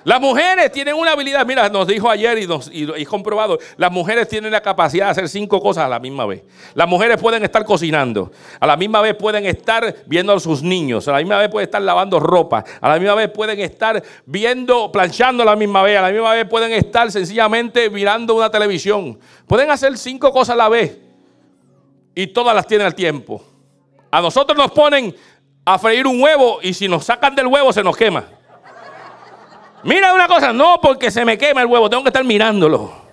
[0.05, 4.27] Las mujeres tienen una habilidad, mira, nos dijo ayer y, nos, y, comprobado, las mujeres
[4.27, 6.43] tienen la capacidad de hacer cinco cosas a la misma vez.
[6.73, 8.29] Las mujeres pueden estar cocinando,
[8.59, 11.67] a la misma vez pueden estar viendo a sus niños, a la misma vez pueden
[11.67, 15.97] estar lavando ropa, a la misma vez pueden estar viendo, planchando a la misma vez,
[15.97, 19.17] a la misma vez pueden estar sencillamente mirando una televisión.
[19.47, 20.99] Pueden hacer cinco cosas a la vez
[22.13, 23.41] y todas las tienen al tiempo.
[24.11, 25.15] A nosotros nos ponen
[25.65, 28.25] a freír un huevo y si nos sacan del huevo se nos quema.
[29.83, 33.03] Mira una cosa, no porque se me quema el huevo, tengo que estar mirándolo.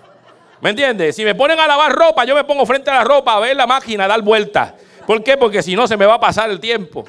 [0.61, 1.15] ¿Me entiendes?
[1.15, 3.55] Si me ponen a lavar ropa, yo me pongo frente a la ropa a ver
[3.55, 4.73] la máquina, a dar vueltas.
[5.07, 5.35] ¿Por qué?
[5.35, 7.03] Porque si no se me va a pasar el tiempo.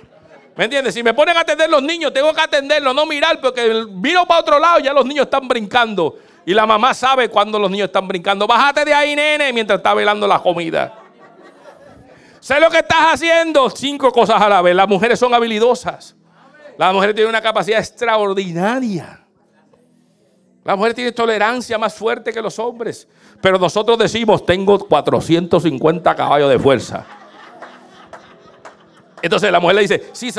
[0.56, 0.94] ¿Me entiendes?
[0.94, 4.40] Si me ponen a atender los niños, tengo que atenderlos, no mirar, porque miro para
[4.40, 6.18] otro lado y ya los niños están brincando.
[6.44, 8.46] Y la mamá sabe cuando los niños están brincando.
[8.46, 11.01] Bájate de ahí, nene, mientras está velando la comida.
[12.42, 13.70] Sé lo que estás haciendo.
[13.70, 14.74] Cinco cosas a la vez.
[14.74, 16.16] Las mujeres son habilidosas.
[16.76, 19.24] Las mujeres tienen una capacidad extraordinaria.
[20.64, 23.06] Las mujeres tienen tolerancia más fuerte que los hombres.
[23.40, 27.06] Pero nosotros decimos, tengo 450 caballos de fuerza.
[29.22, 30.32] Entonces la mujer le dice, sí,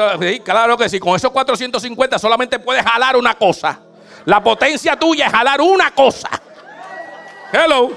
[0.44, 3.80] claro que sí, con esos 450 solamente puedes jalar una cosa.
[4.26, 6.30] La potencia tuya es jalar una cosa.
[7.54, 7.92] Hello.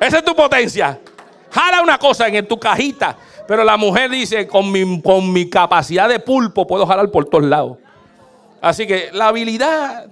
[0.00, 0.98] Esa es tu potencia.
[1.54, 3.16] Jala una cosa en tu cajita.
[3.46, 7.44] Pero la mujer dice, con mi, con mi capacidad de pulpo puedo jalar por todos
[7.44, 7.78] lados.
[8.60, 10.10] Así que la habilidad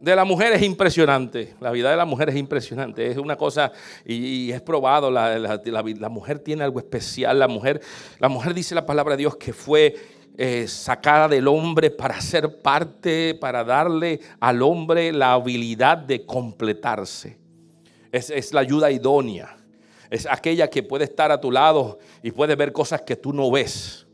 [0.00, 1.54] de la mujer es impresionante.
[1.60, 3.06] La habilidad de la mujer es impresionante.
[3.06, 3.70] Es una cosa,
[4.04, 7.38] y, es probado, la, la, mujer tiene algo especial.
[7.38, 7.80] La mujer,
[8.18, 9.94] la mujer dice la palabra de Dios que fue
[10.36, 17.38] eh, sacada del hombre para ser parte, para darle al hombre la habilidad de completarse.
[18.10, 19.59] Es, es la ayuda idónea
[20.10, 23.50] es aquella que puede estar a tu lado y puede ver cosas que tú no
[23.50, 24.06] ves.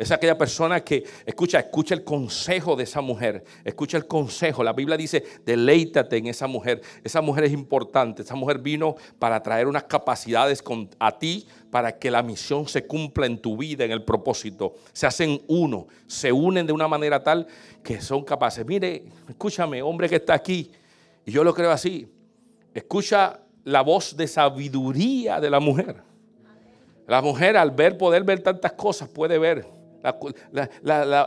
[0.00, 3.44] Es aquella persona que escucha, escucha el consejo de esa mujer.
[3.62, 4.64] Escucha el consejo.
[4.64, 6.80] La Biblia dice, deleítate en esa mujer.
[7.04, 8.22] Esa mujer es importante.
[8.22, 10.64] Esa mujer vino para traer unas capacidades
[10.98, 14.74] a ti para que la misión se cumpla en tu vida, en el propósito.
[14.94, 17.46] Se hacen uno, se unen de una manera tal
[17.82, 18.64] que son capaces.
[18.64, 20.70] Mire, escúchame, hombre que está aquí,
[21.26, 22.10] y yo lo creo así.
[22.72, 26.02] Escucha la voz de sabiduría de la mujer.
[27.06, 29.66] La mujer al ver, poder ver tantas cosas, puede ver.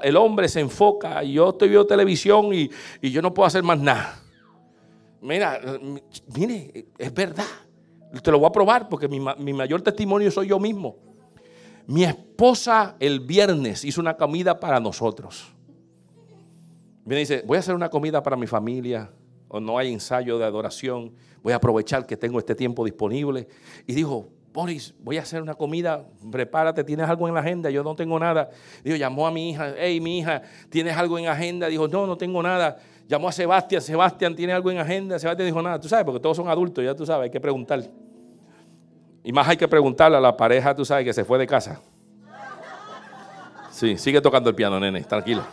[0.02, 2.70] el hombre se enfoca, y yo estoy viendo televisión y,
[3.02, 4.20] y yo no puedo hacer más nada.
[5.22, 5.60] Mira,
[6.36, 7.46] mire, es verdad.
[8.22, 10.98] Te lo voy a probar porque mi, mi mayor testimonio soy yo mismo.
[11.88, 15.54] Mi esposa el viernes hizo una comida para nosotros.
[17.06, 19.12] Viene y dice, voy a hacer una comida para mi familia,
[19.50, 23.48] o no hay ensayo de adoración, voy a aprovechar que tengo este tiempo disponible.
[23.86, 27.70] Y dijo, Boris, voy a hacer una comida, prepárate, ¿tienes algo en la agenda?
[27.70, 28.50] Yo no tengo nada.
[28.84, 31.68] Dijo, llamó a mi hija, hey, mi hija, ¿tienes algo en agenda?
[31.68, 32.78] Dijo, no, no tengo nada.
[33.08, 35.20] Llamó a Sebastián, Sebastián, ¿tiene algo en agenda?
[35.20, 37.84] Sebastián dijo, nada, tú sabes, porque todos son adultos, ya tú sabes, hay que preguntar.
[39.24, 41.82] Y más hay que preguntarle a la pareja, tú sabes, que se fue de casa.
[43.72, 45.44] Sí, sigue tocando el piano, nene, tranquilo.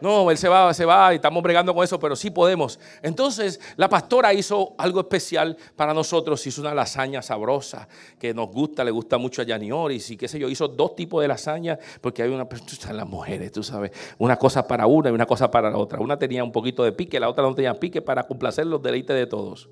[0.00, 2.78] No, él se va, se va y estamos bregando con eso, pero sí podemos.
[3.02, 6.46] Entonces, la pastora hizo algo especial para nosotros.
[6.46, 10.38] Hizo una lasaña sabrosa que nos gusta, le gusta mucho a Yanioris y qué sé
[10.38, 10.48] yo.
[10.48, 14.66] Hizo dos tipos de lasaña porque hay una, están las mujeres, tú sabes, una cosa
[14.66, 16.00] para una y una cosa para la otra.
[16.00, 19.16] Una tenía un poquito de pique, la otra no tenía pique para complacer los deleites
[19.16, 19.68] de todos.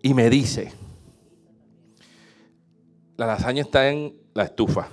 [0.00, 0.72] Y me dice,
[3.16, 4.88] la lasaña está en la estufa.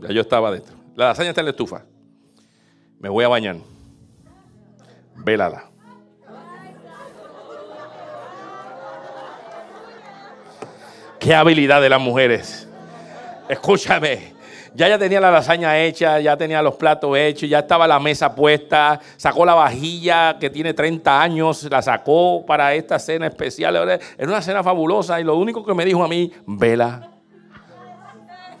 [0.00, 0.76] Ya yo estaba dentro.
[0.96, 1.84] La lasaña está en la estufa.
[3.00, 3.56] Me voy a bañar.
[5.14, 5.64] Vélala.
[11.20, 12.68] Qué habilidad de las mujeres.
[13.48, 14.34] Escúchame.
[14.74, 18.34] Ya ya tenía la lasaña hecha, ya tenía los platos hechos, ya estaba la mesa
[18.34, 23.74] puesta, sacó la vajilla que tiene 30 años, la sacó para esta cena especial.
[23.76, 27.10] Era una cena fabulosa y lo único que me dijo a mí, vela.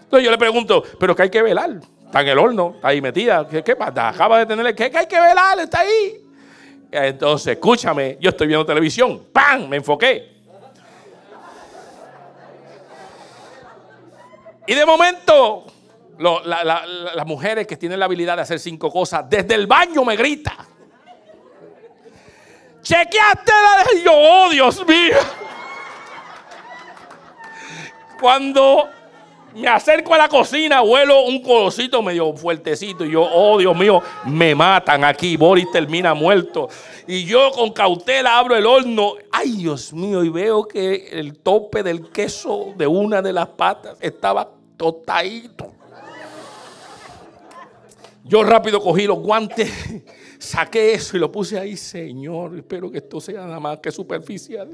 [0.02, 1.78] Entonces yo le pregunto, pero que hay que velar.
[2.08, 3.46] Está en el horno, está ahí metida.
[3.46, 4.08] ¿Qué, pasa?
[4.08, 4.74] Acaba de tenerle.
[4.74, 5.58] ¿Qué, hay que velar?
[5.60, 6.24] Está ahí.
[6.90, 9.26] Entonces, escúchame, yo estoy viendo televisión.
[9.30, 9.68] ¡Pam!
[9.68, 10.38] Me enfoqué.
[14.66, 15.66] Y de momento,
[16.18, 20.56] las mujeres que tienen la habilidad de hacer cinco cosas, desde el baño me grita.
[22.80, 25.18] Chequeaste la de yo, oh Dios mío.
[28.18, 28.88] Cuando
[29.58, 33.04] me acerco a la cocina, huelo un colosito medio fuertecito.
[33.04, 35.36] Y yo, oh Dios mío, me matan aquí.
[35.36, 36.68] Boris termina muerto.
[37.06, 39.14] Y yo con cautela abro el horno.
[39.32, 43.96] Ay, Dios mío, y veo que el tope del queso de una de las patas
[44.00, 45.72] estaba totadito.
[48.24, 49.72] Yo rápido cogí los guantes,
[50.38, 51.76] saqué eso y lo puse ahí.
[51.76, 54.70] Señor, espero que esto sea nada más que superficial.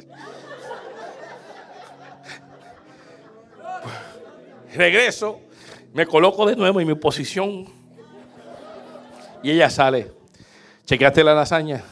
[4.74, 5.40] Regreso,
[5.92, 7.66] me coloco de nuevo en mi posición.
[9.42, 10.12] Y ella sale.
[10.84, 11.82] ¿Chequeaste la lasaña?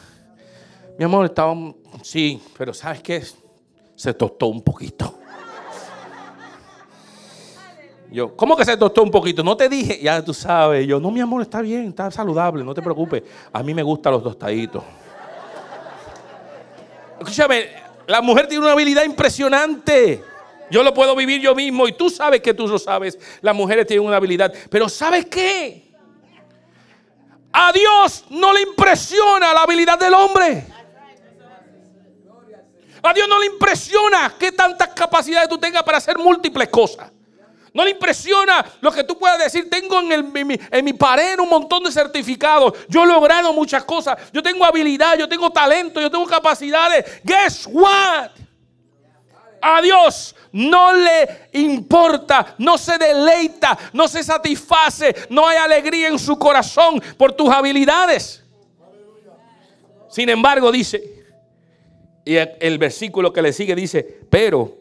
[0.97, 1.55] Mi amor, estaba.
[2.01, 3.23] Sí, pero ¿sabes qué?
[3.95, 5.19] Se tostó un poquito.
[8.11, 9.43] Yo, ¿cómo que se tostó un poquito?
[9.43, 10.85] No te dije, ya tú sabes.
[10.85, 13.23] Yo, no, mi amor, está bien, está saludable, no te preocupes.
[13.51, 14.83] A mí me gustan los tostaditos.
[17.19, 17.69] Escúchame,
[18.05, 20.23] la mujer tiene una habilidad impresionante.
[20.69, 23.17] Yo lo puedo vivir yo mismo y tú sabes que tú lo sabes.
[23.41, 24.53] Las mujeres tienen una habilidad.
[24.69, 25.91] Pero ¿sabes qué?
[27.51, 30.65] A Dios no le impresiona la habilidad del hombre.
[33.03, 37.11] A Dios no le impresiona qué tantas capacidades tú tengas para hacer múltiples cosas.
[37.73, 39.69] No le impresiona lo que tú puedas decir.
[39.69, 42.73] Tengo en, en, mi, en, mi, pared un montón de certificados.
[42.87, 44.17] Yo he logrado muchas cosas.
[44.31, 47.21] Yo tengo habilidad, yo tengo talento, yo tengo capacidades.
[47.23, 48.42] Guess what?
[49.65, 56.19] A Dios no le importa, no se deleita, no se satisface, no hay alegría en
[56.19, 58.43] su corazón por tus habilidades.
[60.09, 61.23] Sin embargo, dice,
[62.25, 64.77] y el versículo que le sigue dice, pero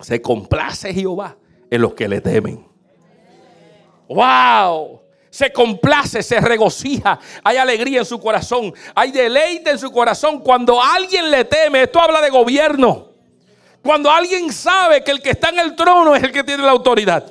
[0.00, 1.38] se complace Jehová
[1.70, 2.66] en los que le temen.
[4.06, 5.00] ¡Wow!
[5.30, 10.80] se complace, se regocija, hay alegría en su corazón, hay deleite en su corazón cuando
[10.80, 11.82] alguien le teme.
[11.82, 13.13] Esto habla de gobierno.
[13.84, 16.70] Cuando alguien sabe que el que está en el trono es el que tiene la
[16.70, 17.22] autoridad.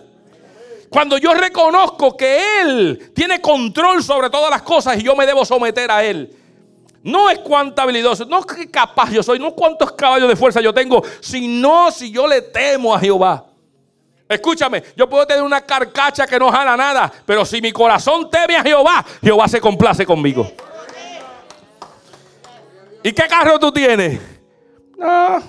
[0.87, 5.43] Cuando yo reconozco que Él tiene control sobre todas las cosas y yo me debo
[5.43, 6.31] someter a Él.
[7.01, 10.61] No es cuánta habilidoso, no es qué capaz yo soy, no cuántos caballos de fuerza
[10.61, 13.45] yo tengo, sino si yo le temo a Jehová.
[14.29, 18.57] Escúchame, yo puedo tener una carcacha que no jala nada, pero si mi corazón teme
[18.57, 20.51] a Jehová, Jehová se complace conmigo.
[23.01, 24.21] ¿Y qué carro tú tienes?
[25.01, 25.41] Ah,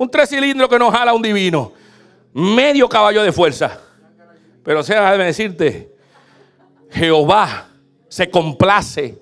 [0.00, 1.74] un tres cilindros que no jala un divino.
[2.32, 3.82] Medio caballo de fuerza.
[4.64, 5.94] Pero sea, déjame decirte,
[6.90, 7.68] Jehová
[8.08, 9.18] se complace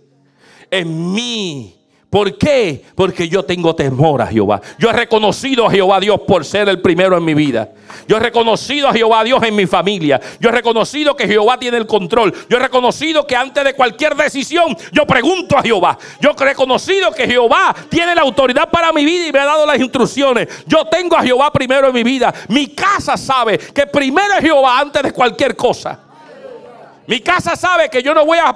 [0.70, 1.77] en mí
[2.10, 2.82] ¿Por qué?
[2.94, 4.62] Porque yo tengo temor a Jehová.
[4.78, 7.68] Yo he reconocido a Jehová Dios por ser el primero en mi vida.
[8.06, 10.18] Yo he reconocido a Jehová Dios en mi familia.
[10.40, 12.32] Yo he reconocido que Jehová tiene el control.
[12.48, 15.98] Yo he reconocido que antes de cualquier decisión yo pregunto a Jehová.
[16.18, 19.66] Yo he reconocido que Jehová tiene la autoridad para mi vida y me ha dado
[19.66, 20.48] las instrucciones.
[20.66, 22.32] Yo tengo a Jehová primero en mi vida.
[22.48, 26.07] Mi casa sabe que primero es Jehová antes de cualquier cosa.
[27.08, 28.54] Mi casa sabe que yo no voy a,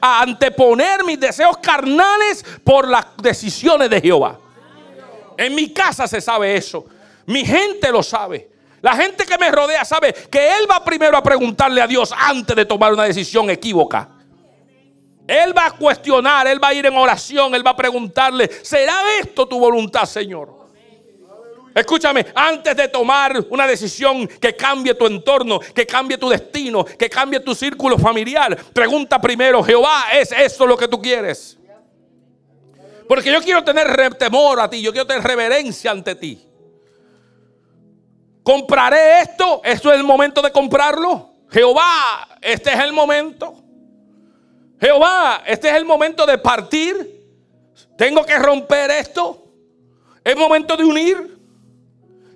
[0.00, 4.38] anteponer mis deseos carnales por las decisiones de Jehová.
[5.36, 6.86] En mi casa se sabe eso.
[7.26, 8.48] Mi gente lo sabe.
[8.80, 12.56] La gente que me rodea sabe que Él va primero a preguntarle a Dios antes
[12.56, 14.08] de tomar una decisión equívoca.
[15.26, 18.94] Él va a cuestionar, Él va a ir en oración, Él va a preguntarle, ¿será
[19.20, 20.59] esto tu voluntad, Señor?
[21.80, 27.08] Escúchame, antes de tomar una decisión que cambie tu entorno, que cambie tu destino, que
[27.08, 31.58] cambie tu círculo familiar, pregunta primero, Jehová, ¿es esto lo que tú quieres?
[33.08, 36.46] Porque yo quiero tener temor a ti, yo quiero tener reverencia ante ti.
[38.42, 39.62] ¿Compraré esto?
[39.64, 41.30] ¿Esto es el momento de comprarlo?
[41.50, 43.64] Jehová, este es el momento.
[44.78, 47.26] Jehová, este es el momento de partir.
[47.96, 49.44] Tengo que romper esto.
[50.22, 51.39] Es momento de unir.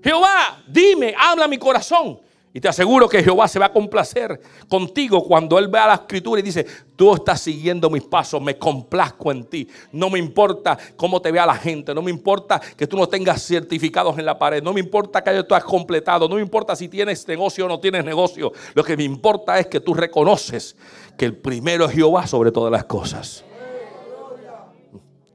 [0.05, 2.21] Jehová, dime, habla mi corazón.
[2.57, 6.39] Y te aseguro que Jehová se va a complacer contigo cuando Él vea la escritura
[6.39, 6.65] y dice,
[6.95, 9.67] tú estás siguiendo mis pasos, me complazco en ti.
[9.91, 13.45] No me importa cómo te vea la gente, no me importa que tú no tengas
[13.45, 16.89] certificados en la pared, no me importa que tú has completado, no me importa si
[16.89, 18.53] tienes negocio o no tienes negocio.
[18.75, 20.77] Lo que me importa es que tú reconoces
[21.19, 23.45] que el primero es Jehová sobre todas las cosas.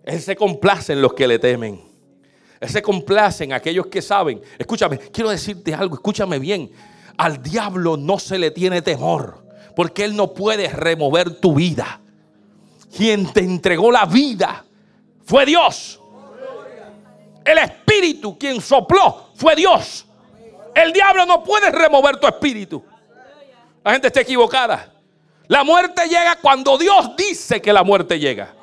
[0.06, 1.89] Él se complace en los que le temen.
[2.60, 4.42] Él se complace aquellos que saben.
[4.58, 6.72] Escúchame, quiero decirte algo, escúchame bien.
[7.18, 9.44] Al diablo no se le tiene temor,
[9.76, 12.02] porque él no puede remover tu vida.
[12.96, 14.66] Quien te entregó la vida
[15.26, 16.02] fue Dios.
[17.46, 20.06] El espíritu, quien sopló, fue Dios.
[20.76, 22.84] El diablo no puede remover tu espíritu.
[23.84, 24.94] La gente está equivocada.
[25.48, 28.54] La muerte llega cuando Dios dice que la muerte llega.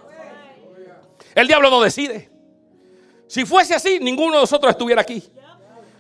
[1.34, 2.35] El diablo no decide.
[3.26, 5.22] Si fuese así, ninguno de nosotros estuviera aquí.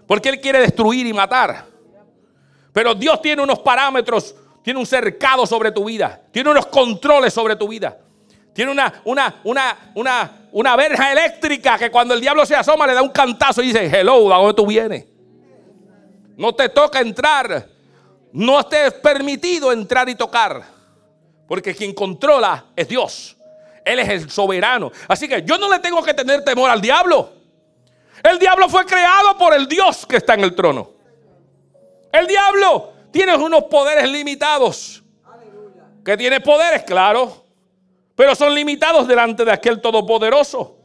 [0.06, 1.66] Porque Él quiere destruir y matar.
[2.72, 7.56] Pero Dios tiene unos parámetros, tiene un cercado sobre tu vida, tiene unos controles sobre
[7.56, 7.98] tu vida.
[8.52, 12.94] Tiene una, una, una, una, una verja eléctrica que cuando el diablo se asoma le
[12.94, 15.04] da un cantazo y dice, hello, ¿a dónde tú vienes?
[16.36, 17.68] No te toca entrar.
[18.32, 20.62] No te es permitido entrar y tocar.
[21.46, 23.35] Porque quien controla es Dios.
[23.86, 24.90] Él es el soberano.
[25.06, 27.32] Así que yo no le tengo que tener temor al diablo.
[28.22, 30.90] El diablo fue creado por el Dios que está en el trono.
[32.12, 35.04] El diablo tiene unos poderes limitados.
[36.04, 37.44] Que tiene poderes, claro.
[38.16, 40.76] Pero son limitados delante de aquel todopoderoso.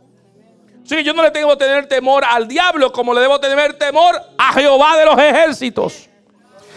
[0.84, 4.22] Sí, yo no le tengo que tener temor al diablo como le debo tener temor
[4.38, 6.08] a Jehová de los ejércitos.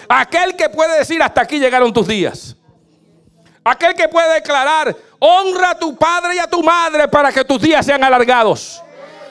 [0.09, 2.57] Aquel que puede decir hasta aquí llegaron tus días.
[3.65, 7.61] Aquel que puede declarar, honra a tu padre y a tu madre para que tus
[7.61, 8.83] días sean alargados.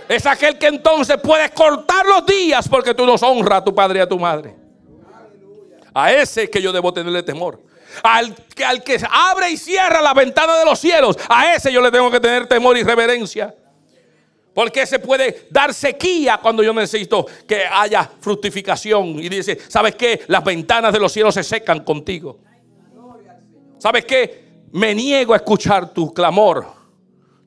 [0.09, 3.99] Es aquel que entonces puede cortar los días porque tú nos honras a tu padre
[3.99, 4.55] y a tu madre.
[5.93, 7.61] A ese que yo debo tenerle temor.
[8.01, 11.91] Al, al que abre y cierra la ventana de los cielos, a ese yo le
[11.91, 13.53] tengo que tener temor y reverencia.
[14.51, 19.19] Porque ese puede dar sequía cuando yo necesito que haya fructificación.
[19.19, 20.23] Y dice, ¿sabes qué?
[20.27, 22.39] Las ventanas de los cielos se secan contigo.
[23.83, 24.61] ¿Sabes qué?
[24.71, 26.65] Me niego a escuchar tu clamor.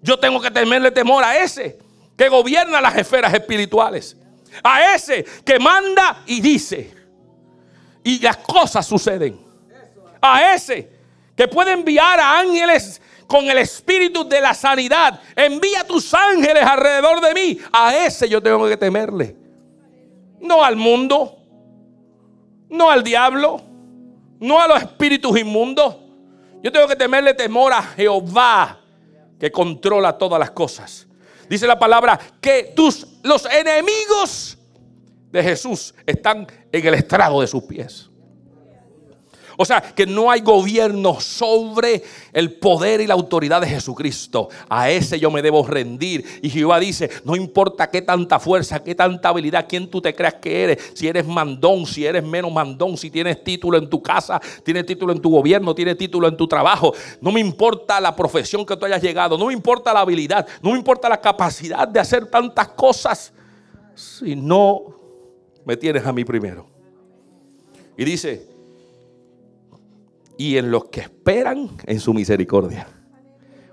[0.03, 1.79] Yo tengo que temerle temor a ese
[2.15, 4.15] que gobierna las esferas espirituales.
[4.63, 6.95] A ese que manda y dice.
[8.05, 9.41] Y las cosas suceden.
[10.21, 10.91] A ese
[11.35, 15.19] que puede enviar a ángeles con el espíritu de la sanidad.
[15.35, 17.59] Envía tus ángeles alrededor de mí.
[17.73, 19.35] A ese yo tengo que temerle.
[20.43, 21.39] No al mundo.
[22.69, 23.63] No al diablo.
[24.39, 26.05] No a los espíritus inmundos.
[26.67, 28.81] Yo tengo que temerle temor a Jehová
[29.39, 31.07] que controla todas las cosas.
[31.49, 34.59] Dice la palabra que tus los enemigos
[35.31, 38.11] de Jesús están en el estrado de sus pies.
[39.57, 42.03] O sea, que no hay gobierno sobre
[42.33, 44.49] el poder y la autoridad de Jesucristo.
[44.69, 46.25] A ese yo me debo rendir.
[46.43, 50.35] Y Jehová dice, no importa qué tanta fuerza, qué tanta habilidad, quién tú te creas
[50.35, 54.41] que eres, si eres mandón, si eres menos mandón, si tienes título en tu casa,
[54.63, 56.93] tienes título en tu gobierno, tienes título en tu trabajo.
[57.21, 60.73] No me importa la profesión que tú hayas llegado, no me importa la habilidad, no
[60.73, 63.33] me importa la capacidad de hacer tantas cosas,
[63.95, 64.83] si no
[65.65, 66.67] me tienes a mí primero.
[67.97, 68.56] Y dice,
[70.37, 72.87] y en los que esperan en su misericordia.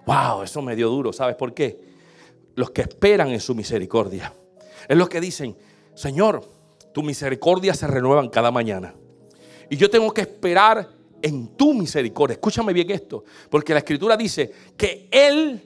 [0.06, 1.14] Wow, eso me dio duro.
[1.14, 1.78] ¿Sabes por qué?
[2.56, 4.34] Los que esperan en su misericordia.
[4.88, 5.56] Es los que dicen,
[5.96, 6.44] Señor,
[6.94, 8.94] tu misericordia se renuevan cada mañana.
[9.70, 10.90] Y yo tengo que esperar
[11.22, 12.34] en tu misericordia.
[12.34, 15.62] Escúchame bien esto, porque la escritura dice que Él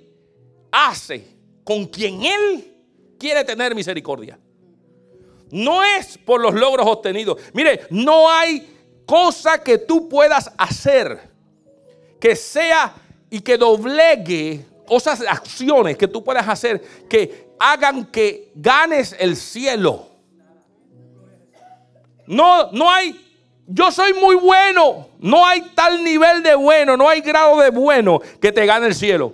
[0.72, 2.74] hace con quien Él
[3.18, 4.40] quiere tener misericordia.
[5.52, 7.42] No es por los logros obtenidos.
[7.54, 8.77] Mire, no hay
[9.08, 11.20] cosa que tú puedas hacer
[12.20, 12.94] que sea
[13.30, 20.10] y que doblegue cosas, acciones que tú puedas hacer que hagan que ganes el cielo.
[22.28, 23.18] No, no hay,
[23.66, 28.20] yo soy muy bueno, no hay tal nivel de bueno, no hay grado de bueno
[28.42, 29.34] que te gane el cielo.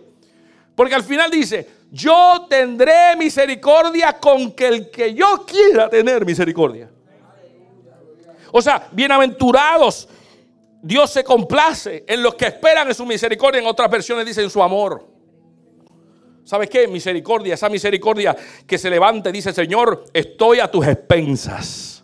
[0.76, 6.90] Porque al final dice, yo tendré misericordia con que el que yo quiera tener misericordia.
[8.56, 10.08] O sea, bienaventurados.
[10.84, 13.60] Dios se complace en los que esperan en su misericordia.
[13.60, 15.08] En otras versiones dicen su amor.
[16.44, 16.88] ¿Sabes qué?
[16.88, 18.36] Misericordia, esa misericordia
[18.68, 22.04] que se levanta y dice, Señor, estoy a tus expensas.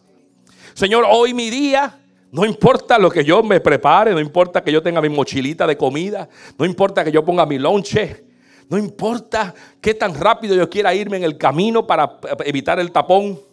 [0.74, 2.00] Señor, hoy mi día,
[2.32, 5.78] no importa lo que yo me prepare, no importa que yo tenga mi mochilita de
[5.78, 6.28] comida,
[6.58, 8.24] no importa que yo ponga mi lonche,
[8.70, 13.49] no importa qué tan rápido yo quiera irme en el camino para evitar el tapón.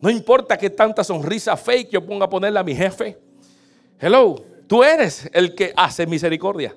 [0.00, 3.18] No importa que tanta sonrisa fake yo ponga a ponerle a mi jefe.
[3.98, 6.74] Hello, tú eres el que hace misericordia.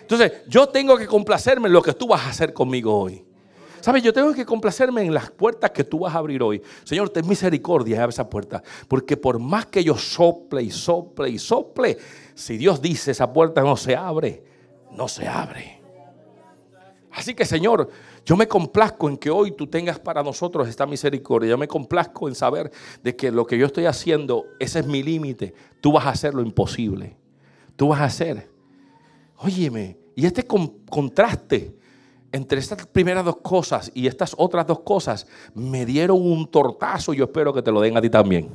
[0.00, 3.24] Entonces, yo tengo que complacerme en lo que tú vas a hacer conmigo hoy.
[3.80, 4.02] ¿Sabes?
[4.02, 6.62] Yo tengo que complacerme en las puertas que tú vas a abrir hoy.
[6.84, 8.62] Señor, ten misericordia abre esa puerta.
[8.88, 11.98] Porque por más que yo sople y sople y sople,
[12.34, 14.42] si Dios dice esa puerta no se abre,
[14.90, 15.82] no se abre.
[17.12, 17.90] Así que, Señor,
[18.24, 21.50] yo me complazco en que hoy tú tengas para nosotros esta misericordia.
[21.50, 22.70] Yo me complazco en saber
[23.02, 25.52] de que lo que yo estoy haciendo, ese es mi límite.
[25.80, 27.16] Tú vas a hacer lo imposible.
[27.76, 28.48] Tú vas a hacer.
[29.36, 31.76] Óyeme, y este contraste
[32.32, 37.12] entre estas primeras dos cosas y estas otras dos cosas me dieron un tortazo.
[37.12, 38.48] Yo espero que te lo den a ti también.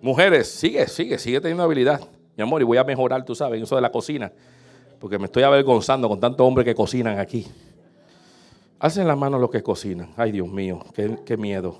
[0.00, 2.00] Mujeres, sigue, sigue, sigue teniendo habilidad.
[2.34, 4.32] Mi amor, y voy a mejorar, tú sabes, eso de la cocina
[5.02, 7.44] porque me estoy avergonzando con tantos hombres que cocinan aquí.
[8.78, 10.14] Hacen las manos los que cocinan.
[10.16, 11.76] Ay, Dios mío, qué, qué miedo.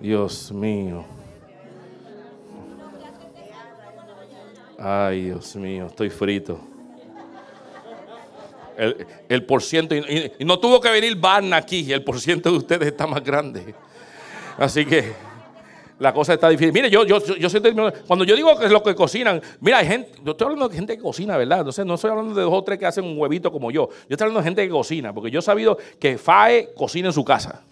[0.00, 1.04] Dios mío.
[4.78, 6.58] Ay, Dios mío, estoy frito.
[8.78, 12.56] El, el por ciento, y, no tuvo que venir Barna aquí, el por ciento de
[12.56, 13.74] ustedes está más grande.
[14.56, 15.12] Así que
[16.02, 16.72] la cosa está difícil.
[16.72, 17.48] Mire, yo, yo, yo,
[18.08, 20.74] cuando yo digo que es lo que cocinan, mira, hay gente, yo estoy hablando de
[20.74, 21.60] gente que cocina, ¿verdad?
[21.60, 23.88] Entonces no estoy hablando de dos o tres que hacen un huevito como yo.
[23.88, 27.12] Yo estoy hablando de gente que cocina, porque yo he sabido que Fae cocina en
[27.12, 27.62] su casa.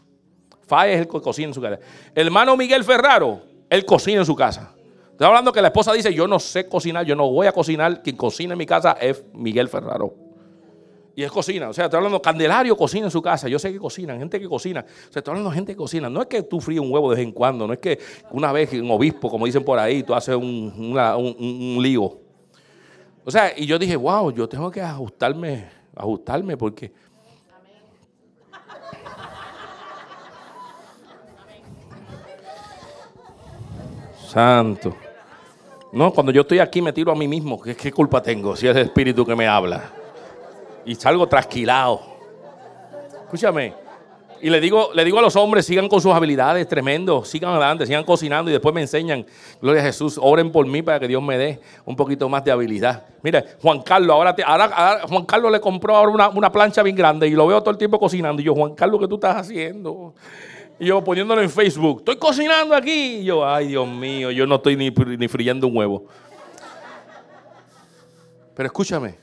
[0.65, 1.81] Fae es el que cocina en su casa.
[2.15, 4.73] Hermano Miguel Ferraro, él cocina en su casa.
[5.11, 8.01] Estoy hablando que la esposa dice, yo no sé cocinar, yo no voy a cocinar,
[8.01, 10.30] quien cocina en mi casa es Miguel Ferraro.
[11.15, 11.69] Y es cocina.
[11.69, 13.49] O sea, estoy hablando, Candelario cocina en su casa.
[13.49, 14.81] Yo sé que cocinan, gente que cocina.
[14.81, 16.09] O sea, estoy hablando de gente que cocina.
[16.09, 17.67] No es que tú fríes un huevo de vez en cuando.
[17.67, 17.99] No es que
[18.31, 22.19] una vez un obispo, como dicen por ahí, tú haces un, un, lío.
[23.25, 26.93] O sea, y yo dije, wow, yo tengo que ajustarme, ajustarme porque...
[34.29, 34.97] Santo.
[35.93, 37.61] No, cuando yo estoy aquí me tiro a mí mismo.
[37.61, 40.00] ¿Qué, ¿Qué, culpa tengo si es el Espíritu que me habla?
[40.85, 42.01] Y salgo trasquilado.
[43.25, 43.75] Escúchame.
[44.43, 47.87] Y le digo, le digo a los hombres, sigan con sus habilidades, tremendo, sigan adelante,
[47.87, 49.27] sigan cocinando y después me enseñan,
[49.61, 52.51] gloria a Jesús, oren por mí para que Dios me dé un poquito más de
[52.51, 53.05] habilidad.
[53.23, 57.29] Mira, Juan Carlos, ahora, ahora, Juan Carlos le compró ahora una, una, plancha bien grande
[57.29, 58.41] y lo veo todo el tiempo cocinando.
[58.41, 60.15] Y yo, Juan Carlos, ¿qué tú estás haciendo?
[60.79, 63.19] Y yo poniéndolo en Facebook, estoy cocinando aquí.
[63.19, 66.07] Y yo, ay Dios mío, yo no estoy ni, ni friendo un huevo.
[68.55, 69.17] Pero escúchame,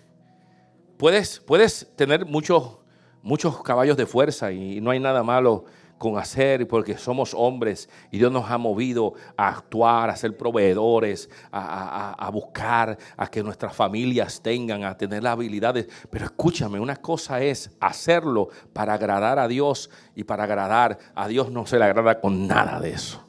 [0.97, 2.77] Puedes, puedes tener muchos,
[3.21, 5.65] muchos caballos de fuerza y no hay nada malo
[5.97, 11.29] con hacer, porque somos hombres y Dios nos ha movido a actuar, a ser proveedores,
[11.51, 15.87] a, a, buscar, a que nuestras familias tengan, a tener las habilidades.
[16.09, 21.51] Pero escúchame, una cosa es hacerlo para agradar a Dios y para agradar a Dios
[21.51, 23.23] no se le agrada con nada de eso.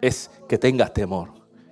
[0.00, 1.30] es que tengas temor,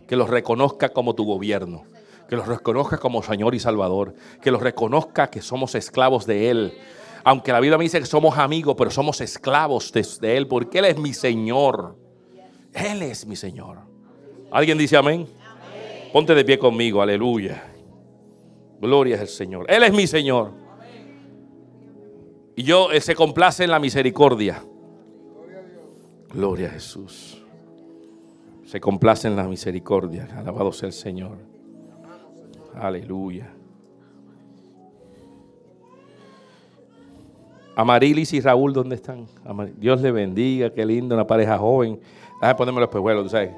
[0.08, 1.84] que los reconozca como tu gobierno,
[2.28, 6.78] que los reconozca como Señor y Salvador, que los reconozca que somos esclavos de Él.
[7.24, 10.86] Aunque la Biblia me dice que somos amigos, pero somos esclavos de, Él, porque Él
[10.86, 11.96] es mi Señor.
[12.72, 13.78] Él es mi Señor.
[14.50, 15.26] ¿Alguien dice amén?
[16.12, 17.62] Ponte de pie conmigo, aleluya.
[18.80, 19.66] Gloria al Señor.
[19.68, 20.52] Él es mi Señor.
[22.54, 24.62] Y yo, Él se complace en la misericordia.
[26.32, 27.42] Gloria a Jesús.
[28.64, 30.28] Se complace en la misericordia.
[30.36, 31.55] Alabado sea el Señor.
[32.76, 33.50] Aleluya.
[37.74, 39.26] Amarilis y Raúl, ¿dónde están?
[39.76, 42.00] Dios le bendiga, qué lindo, una pareja joven.
[42.40, 43.50] Déjame ponerme los pejuelos, ¿tú sabes?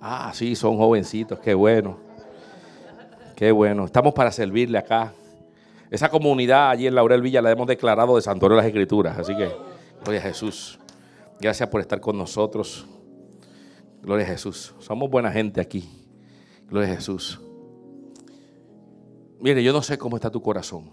[0.00, 1.96] Ah, sí, son jovencitos, qué bueno.
[3.34, 3.86] Qué bueno.
[3.86, 5.14] Estamos para servirle acá.
[5.90, 9.18] Esa comunidad allí en Laurel Villa la hemos declarado de santuario de las Escrituras.
[9.18, 9.50] Así que,
[10.02, 10.78] gloria a Jesús.
[11.40, 12.86] Gracias por estar con nosotros.
[14.02, 14.74] Gloria a Jesús.
[14.78, 15.88] Somos buena gente aquí.
[16.68, 17.40] Gloria a Jesús.
[19.44, 20.90] Mire, yo no sé cómo está tu corazón,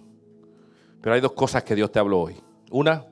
[0.99, 2.35] pero hay dos cosas que Dios te habló hoy.
[2.69, 3.05] Una,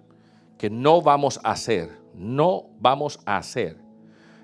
[0.57, 3.77] que no vamos a hacer, no vamos a hacer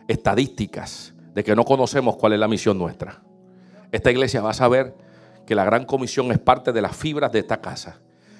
[0.07, 3.21] estadísticas de que no conocemos cuál es la misión nuestra.
[3.91, 4.95] Esta iglesia va a saber
[5.45, 7.99] que la gran comisión es parte de las fibras de esta casa.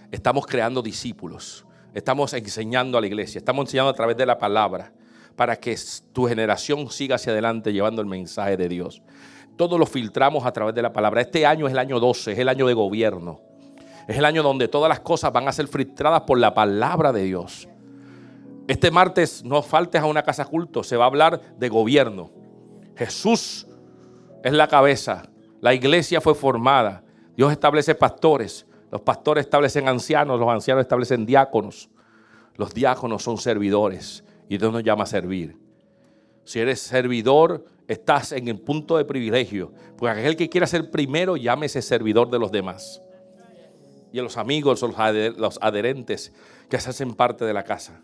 [0.09, 4.93] Estamos creando discípulos, estamos enseñando a la iglesia, estamos enseñando a través de la palabra
[5.35, 5.77] para que
[6.13, 9.01] tu generación siga hacia adelante llevando el mensaje de Dios.
[9.57, 11.21] Todo lo filtramos a través de la palabra.
[11.21, 13.41] Este año es el año 12, es el año de gobierno.
[14.07, 17.23] Es el año donde todas las cosas van a ser filtradas por la palabra de
[17.23, 17.67] Dios.
[18.67, 22.31] Este martes no faltes a una casa culto, se va a hablar de gobierno.
[22.95, 23.67] Jesús
[24.43, 25.29] es la cabeza,
[25.61, 27.03] la iglesia fue formada,
[27.35, 31.89] Dios establece pastores, los pastores establecen ancianos, los ancianos establecen diáconos,
[32.55, 35.57] los diáconos son servidores y Dios nos llama a servir.
[36.43, 39.71] Si eres servidor, estás en el punto de privilegio.
[39.97, 43.01] Porque aquel que quiera ser primero, llámese servidor de los demás.
[44.11, 46.33] Y a los amigos, los adherentes
[46.69, 48.01] que se hacen parte de la casa.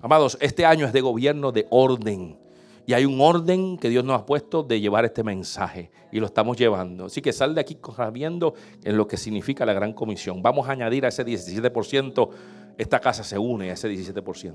[0.00, 2.38] Amados, este año es de gobierno de orden.
[2.86, 5.90] Y hay un orden que Dios nos ha puesto de llevar este mensaje.
[6.12, 7.06] Y lo estamos llevando.
[7.06, 10.42] Así que sal de aquí sabiendo en lo que significa la gran comisión.
[10.42, 12.28] Vamos a añadir a ese 17%.
[12.76, 14.54] Esta casa se une a ese 17%.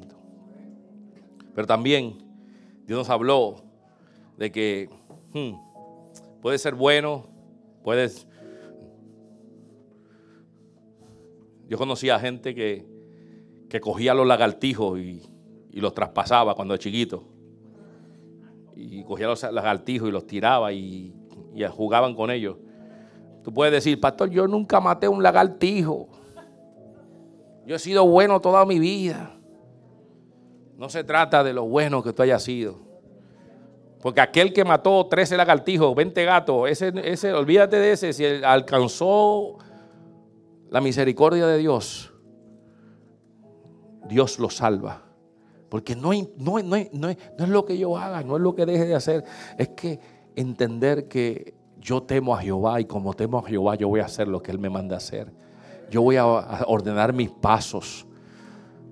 [1.56, 2.24] Pero también
[2.86, 3.69] Dios nos habló
[4.40, 4.90] de que
[5.34, 7.26] hmm, puede ser bueno,
[7.84, 8.26] puedes...
[11.68, 12.88] Yo conocía gente que,
[13.70, 15.22] que cogía los lagartijos y,
[15.74, 17.24] los traspasaba cuando era chiquito.
[18.76, 21.14] Y cogía los lagartijos y los tiraba y,
[21.54, 22.58] y jugaban con ellos.
[23.44, 26.10] Tú puedes decir, pastor, yo nunca maté un lagartijo.
[27.66, 29.38] Yo he sido bueno toda mi vida.
[30.76, 32.89] No se trata de lo bueno que tú hayas sido.
[34.02, 39.58] Porque aquel que mató 13 lagartijos, 20 gatos, ese, ese, olvídate de ese, si alcanzó
[40.70, 42.14] la misericordia de Dios,
[44.08, 45.04] Dios lo salva.
[45.68, 48.86] Porque no, no, no, no, es lo que yo haga, no es lo que deje
[48.86, 49.24] de hacer,
[49.58, 50.00] es que
[50.36, 54.28] entender que yo temo a Jehová y como temo a Jehová yo voy a hacer
[54.28, 55.32] lo que Él me manda hacer.
[55.92, 58.06] Yo voy a ordenar mis pasos.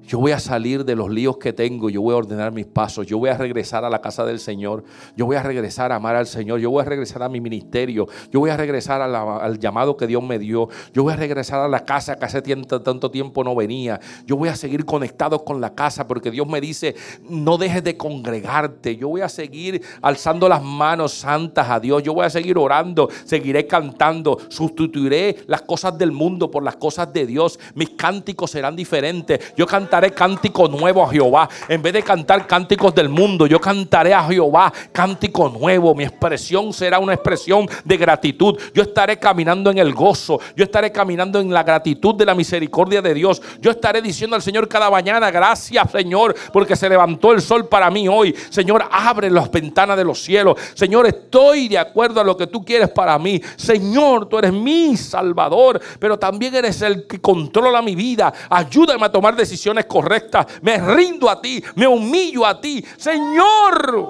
[0.08, 3.06] Yo voy a salir de los líos que tengo, yo voy a ordenar mis pasos,
[3.06, 4.86] yo voy a regresar a la casa del Señor,
[5.18, 8.08] yo voy a regresar a amar al Señor, yo voy a regresar a mi ministerio,
[8.32, 11.68] yo voy a regresar al llamado que Dios me dio, yo voy a regresar a
[11.68, 15.76] la casa que hace tanto tiempo no venía, yo voy a seguir conectado con la
[15.76, 16.96] casa porque Dios me dice,
[17.30, 22.14] no dejes de congregarte, yo voy a seguir alzando las manos santas a Dios, yo
[22.14, 27.26] voy a seguir orando, seguiré cantando, sustituiré las cosas del mundo por las cosas de
[27.26, 31.50] Dios, mis cánticos serán diferentes, yo cantaré cantaré cántico nuevo a Jehová.
[31.68, 35.96] En vez de cantar cánticos del mundo, yo cantaré a Jehová cántico nuevo.
[35.96, 38.60] Mi expresión será una expresión de gratitud.
[38.76, 40.40] Yo estaré caminando en el gozo.
[40.56, 43.42] Yo estaré caminando en la gratitud de la misericordia de Dios.
[43.60, 47.90] Yo estaré diciendo al Señor cada mañana, gracias Señor, porque se levantó el sol para
[47.90, 48.36] mí hoy.
[48.52, 50.60] Señor, abre las ventanas de los cielos.
[50.76, 53.42] Señor, estoy de acuerdo a lo que tú quieres para mí.
[53.56, 58.32] Señor, tú eres mi Salvador, pero también eres el que controla mi vida.
[58.48, 60.46] Ayúdame a tomar decisiones correctas.
[60.62, 62.86] Me rindo a ti, me humillo a ti.
[62.98, 64.08] Señor,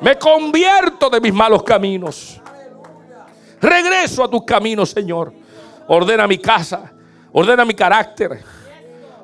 [0.00, 2.40] me convierto de mis malos caminos.
[3.60, 5.32] Regreso a tus caminos, Señor.
[5.88, 6.92] Ordena mi casa,
[7.32, 8.42] ordena mi carácter,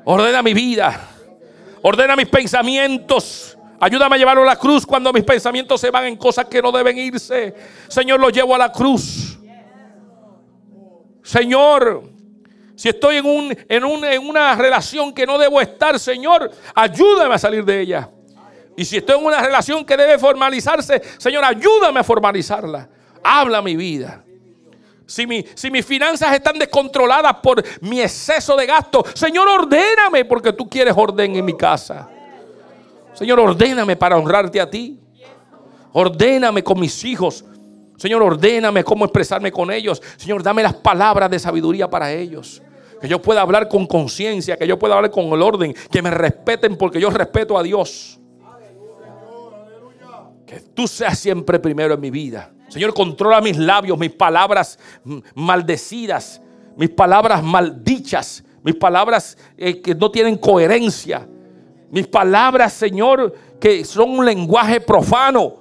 [0.05, 1.09] ordena mi vida,
[1.83, 3.59] ordena mis pensamientos.
[3.81, 6.71] Ayúdame a llevarlo a la cruz cuando mis pensamientos se van en cosas que no
[6.71, 7.55] deben irse.
[7.89, 9.39] Señor, lo llevo a la cruz.
[11.25, 12.12] Señor,
[12.83, 17.65] si estoy en, un, en, una relación que no debo estar, Señor, ayúdame a salir
[17.65, 18.11] de ella.
[18.77, 22.89] Y si estoy en una relación que debe formalizarse, Señor, ayúdame a formalizarla.
[23.23, 24.25] Habla mi vida.
[25.07, 25.25] Si,
[25.55, 30.95] si, mis finanzas están descontroladas por mi exceso de gasto, Señor, ordéname porque tú quieres
[30.97, 32.09] orden en mi casa.
[33.15, 34.99] Señor, ordéname para honrarte a ti.
[35.93, 37.45] Ordéname con mis hijos.
[37.97, 40.03] Señor, ordéname cómo expresarme con ellos.
[40.17, 42.61] Señor, dame las palabras de sabiduría para ellos.
[43.03, 46.11] Que yo pueda hablar con conciencia, que yo pueda hablar con el orden, que me
[46.11, 48.21] respeten porque yo respeto a Dios.
[50.47, 52.53] Que tú seas siempre primero en mi vida.
[52.69, 54.79] Señor, controla mis labios, mis palabras
[55.35, 56.41] maldecidas,
[56.77, 61.29] mis palabras maldichas, mis palabras eh, que no tienen coherencia.
[61.91, 65.57] Mis palabras, Señor, que son un lenguaje profano.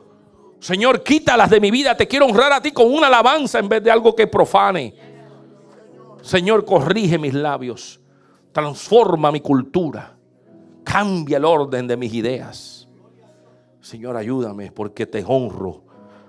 [0.59, 1.97] Señor, quítalas de mi vida.
[1.97, 4.93] Te quiero honrar a ti con una alabanza en vez de algo que profane.
[6.21, 8.01] Señor, corrige mis labios.
[8.51, 10.17] Transforma mi cultura.
[10.83, 12.87] Cambia el orden de mis ideas.
[13.79, 15.83] Señor, ayúdame porque te honro.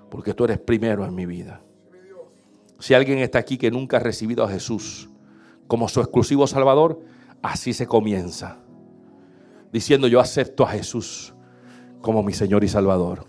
[0.09, 1.61] Porque tú eres primero en mi vida.
[2.79, 5.09] Si alguien está aquí que nunca ha recibido a Jesús
[5.67, 7.01] como su exclusivo Salvador,
[7.41, 8.63] así se comienza
[9.73, 11.33] diciendo yo acepto a Jesús
[11.99, 13.25] como mi Señor y Salvador.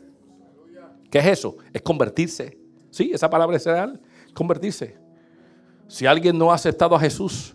[1.11, 1.57] ¿Qué es eso?
[1.73, 2.59] Es convertirse.
[2.91, 4.01] Sí, esa palabra es real.
[4.35, 4.99] Convertirse.
[5.89, 7.55] Si alguien no ha aceptado a Jesús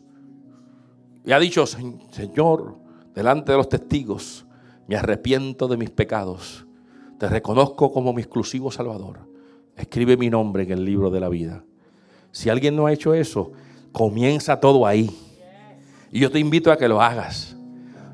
[1.26, 2.78] y ha dicho, Señor,
[3.14, 4.46] delante de los testigos,
[4.88, 6.66] me arrepiento de mis pecados,
[7.18, 9.20] te reconozco como mi exclusivo Salvador,
[9.76, 11.64] escribe mi nombre en el libro de la vida.
[12.32, 13.52] Si alguien no ha hecho eso,
[13.92, 15.10] comienza todo ahí.
[16.12, 17.56] Y yo te invito a que lo hagas.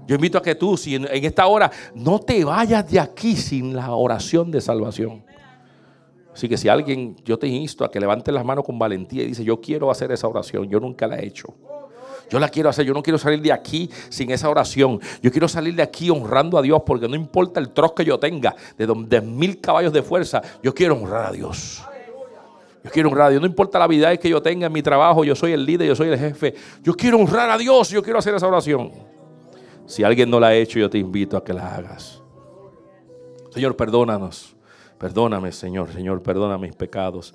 [0.08, 3.76] Yo invito a que tú, si en, esta hora, no te vayas de aquí sin
[3.76, 5.24] la oración de salvación.
[6.36, 9.28] Así que si alguien, yo te insto a que levantes las manos con valentía y
[9.28, 11.54] dice, yo quiero hacer esa oración, yo nunca la he hecho.
[12.30, 15.00] Yo la quiero hacer, yo no quiero salir de aquí sin esa oración.
[15.22, 18.20] Yo quiero salir de aquí honrando a Dios porque no importa el trozo que yo
[18.20, 21.82] tenga, de, de mil caballos de fuerza, yo quiero honrar a Dios.
[22.84, 23.42] Yo quiero honrar a Dios.
[23.42, 25.96] No importa la vida que yo tenga en mi trabajo, yo soy el líder, yo
[25.96, 26.54] soy el jefe.
[26.84, 28.92] Yo quiero honrar a Dios, yo quiero hacer esa oración.
[29.86, 32.22] Si alguien no la ha hecho, yo te invito a que la hagas.
[33.52, 34.55] Señor, perdónanos.
[34.98, 35.92] Perdóname, Señor.
[35.92, 37.34] Señor, perdona mis pecados.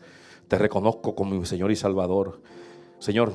[0.48, 2.40] Te reconozco como mi Señor y Salvador.
[2.98, 3.32] Señor,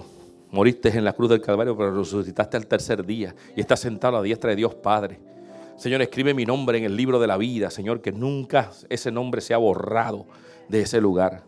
[0.51, 4.19] moriste en la cruz del Calvario, pero resucitaste al tercer día y estás sentado a
[4.19, 5.19] la diestra de Dios Padre.
[5.77, 9.41] Señor, escribe mi nombre en el libro de la vida, Señor, que nunca ese nombre
[9.41, 10.25] sea borrado
[10.69, 11.43] de ese lugar.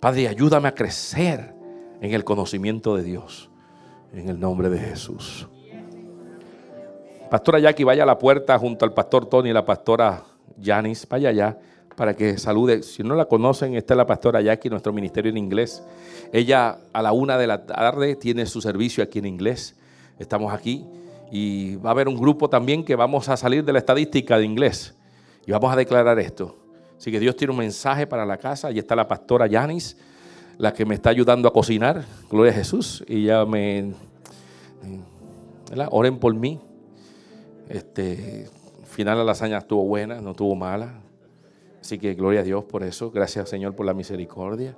[0.00, 1.54] Padre, ayúdame a crecer
[2.00, 3.50] en el conocimiento de Dios.
[4.12, 5.46] En el nombre de Jesús.
[7.30, 10.24] Pastora Jackie, vaya a la puerta junto al pastor Tony y la pastora
[10.60, 11.06] Janice.
[11.08, 11.58] Vaya allá
[11.96, 12.82] para que salude.
[12.82, 15.82] Si no la conocen, esta es la pastora Jackie, nuestro ministerio en inglés.
[16.32, 19.76] Ella a la una de la tarde tiene su servicio aquí en inglés.
[20.18, 20.84] Estamos aquí
[21.30, 24.44] y va a haber un grupo también que vamos a salir de la estadística de
[24.44, 24.94] inglés
[25.46, 26.56] y vamos a declarar esto.
[26.98, 28.68] Así que Dios tiene un mensaje para la casa.
[28.68, 29.96] Allí está la pastora Janice,
[30.58, 32.04] la que me está ayudando a cocinar.
[32.30, 33.04] Gloria a Jesús.
[33.08, 33.92] Y ya me...
[35.90, 36.60] Oren por mí
[37.70, 38.50] este,
[38.84, 40.92] final la lasaña estuvo buena, no estuvo mala.
[41.90, 43.10] Así que gloria a Dios por eso.
[43.10, 44.76] Gracias Señor por la misericordia.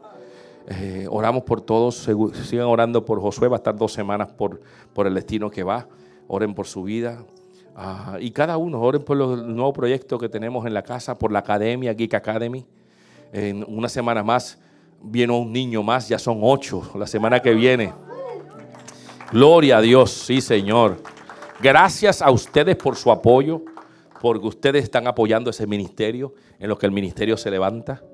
[0.67, 2.09] Eh, oramos por todos.
[2.45, 3.49] Sigan orando por Josué.
[3.49, 4.63] Va a estar dos semanas por,
[4.95, 5.87] por el destino que va.
[6.27, 7.23] Oren por su vida.
[7.77, 11.31] Ah, y cada uno, oren por los nuevos proyectos que tenemos en la casa, por
[11.31, 12.65] la academia, Geek Academy.
[13.31, 14.59] En una semana más
[15.03, 17.93] viene un niño más, ya son ocho la semana que viene.
[19.31, 20.97] Gloria a Dios, sí Señor.
[21.61, 23.61] Gracias a ustedes por su apoyo,
[24.23, 28.05] porque ustedes están apoyando ese ministerio, en lo que el ministerio se levanta.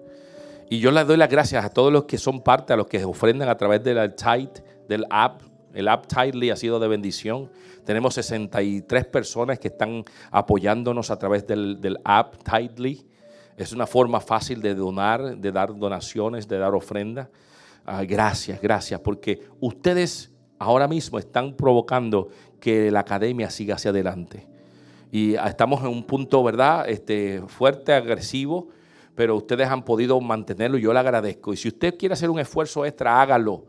[0.70, 3.04] Y yo les doy las gracias a todos los que son parte, a los que
[3.04, 5.42] ofrendan a través del Tide, del app.
[5.74, 7.50] El app Tidely ha sido de bendición.
[7.84, 13.06] Tenemos 63 personas que están apoyándonos a través del, del app Tidely.
[13.58, 17.28] Es una forma fácil de donar, de dar donaciones, de dar ofrenda.
[17.84, 22.30] Ah, gracias, gracias, porque ustedes ahora mismo están provocando
[22.60, 24.57] que la academia siga hacia adelante.
[25.10, 26.88] Y estamos en un punto, ¿verdad?
[26.88, 28.68] Este, fuerte, agresivo,
[29.14, 31.52] pero ustedes han podido mantenerlo y yo le agradezco.
[31.52, 33.64] Y si usted quiere hacer un esfuerzo extra, hágalo,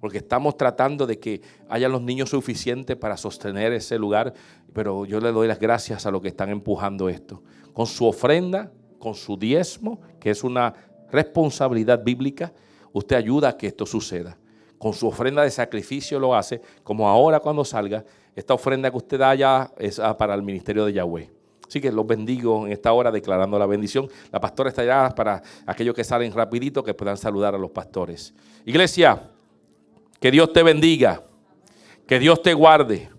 [0.00, 4.34] porque estamos tratando de que haya los niños suficientes para sostener ese lugar,
[4.72, 7.42] pero yo le doy las gracias a los que están empujando esto.
[7.72, 10.74] Con su ofrenda, con su diezmo, que es una
[11.10, 12.52] responsabilidad bíblica,
[12.92, 14.38] usted ayuda a que esto suceda.
[14.78, 18.04] Con su ofrenda de sacrificio lo hace, como ahora cuando salga,
[18.34, 21.30] esta ofrenda que usted haya es ah, para el ministerio de Yahweh.
[21.66, 24.08] Así que los bendigo en esta hora declarando la bendición.
[24.30, 28.34] La pastora está allá para aquellos que salen rapidito que puedan saludar a los pastores.
[28.66, 29.30] Iglesia,
[30.20, 31.22] que Dios te bendiga,
[32.06, 33.10] que Dios te guarde,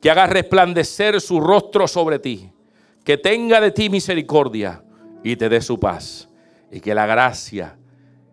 [0.00, 2.50] que haga resplandecer su rostro sobre ti,
[3.04, 4.82] que tenga de ti misericordia
[5.24, 6.28] y te dé su paz.
[6.70, 7.76] Y que la gracia,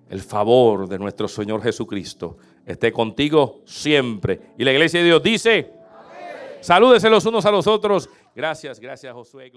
[0.10, 4.54] el favor de nuestro Señor Jesucristo esté contigo siempre.
[4.58, 5.74] Y la iglesia de Dios dice,
[6.64, 8.10] salúdese los unos a los otros.
[8.36, 9.52] Gracias, gracias Josué.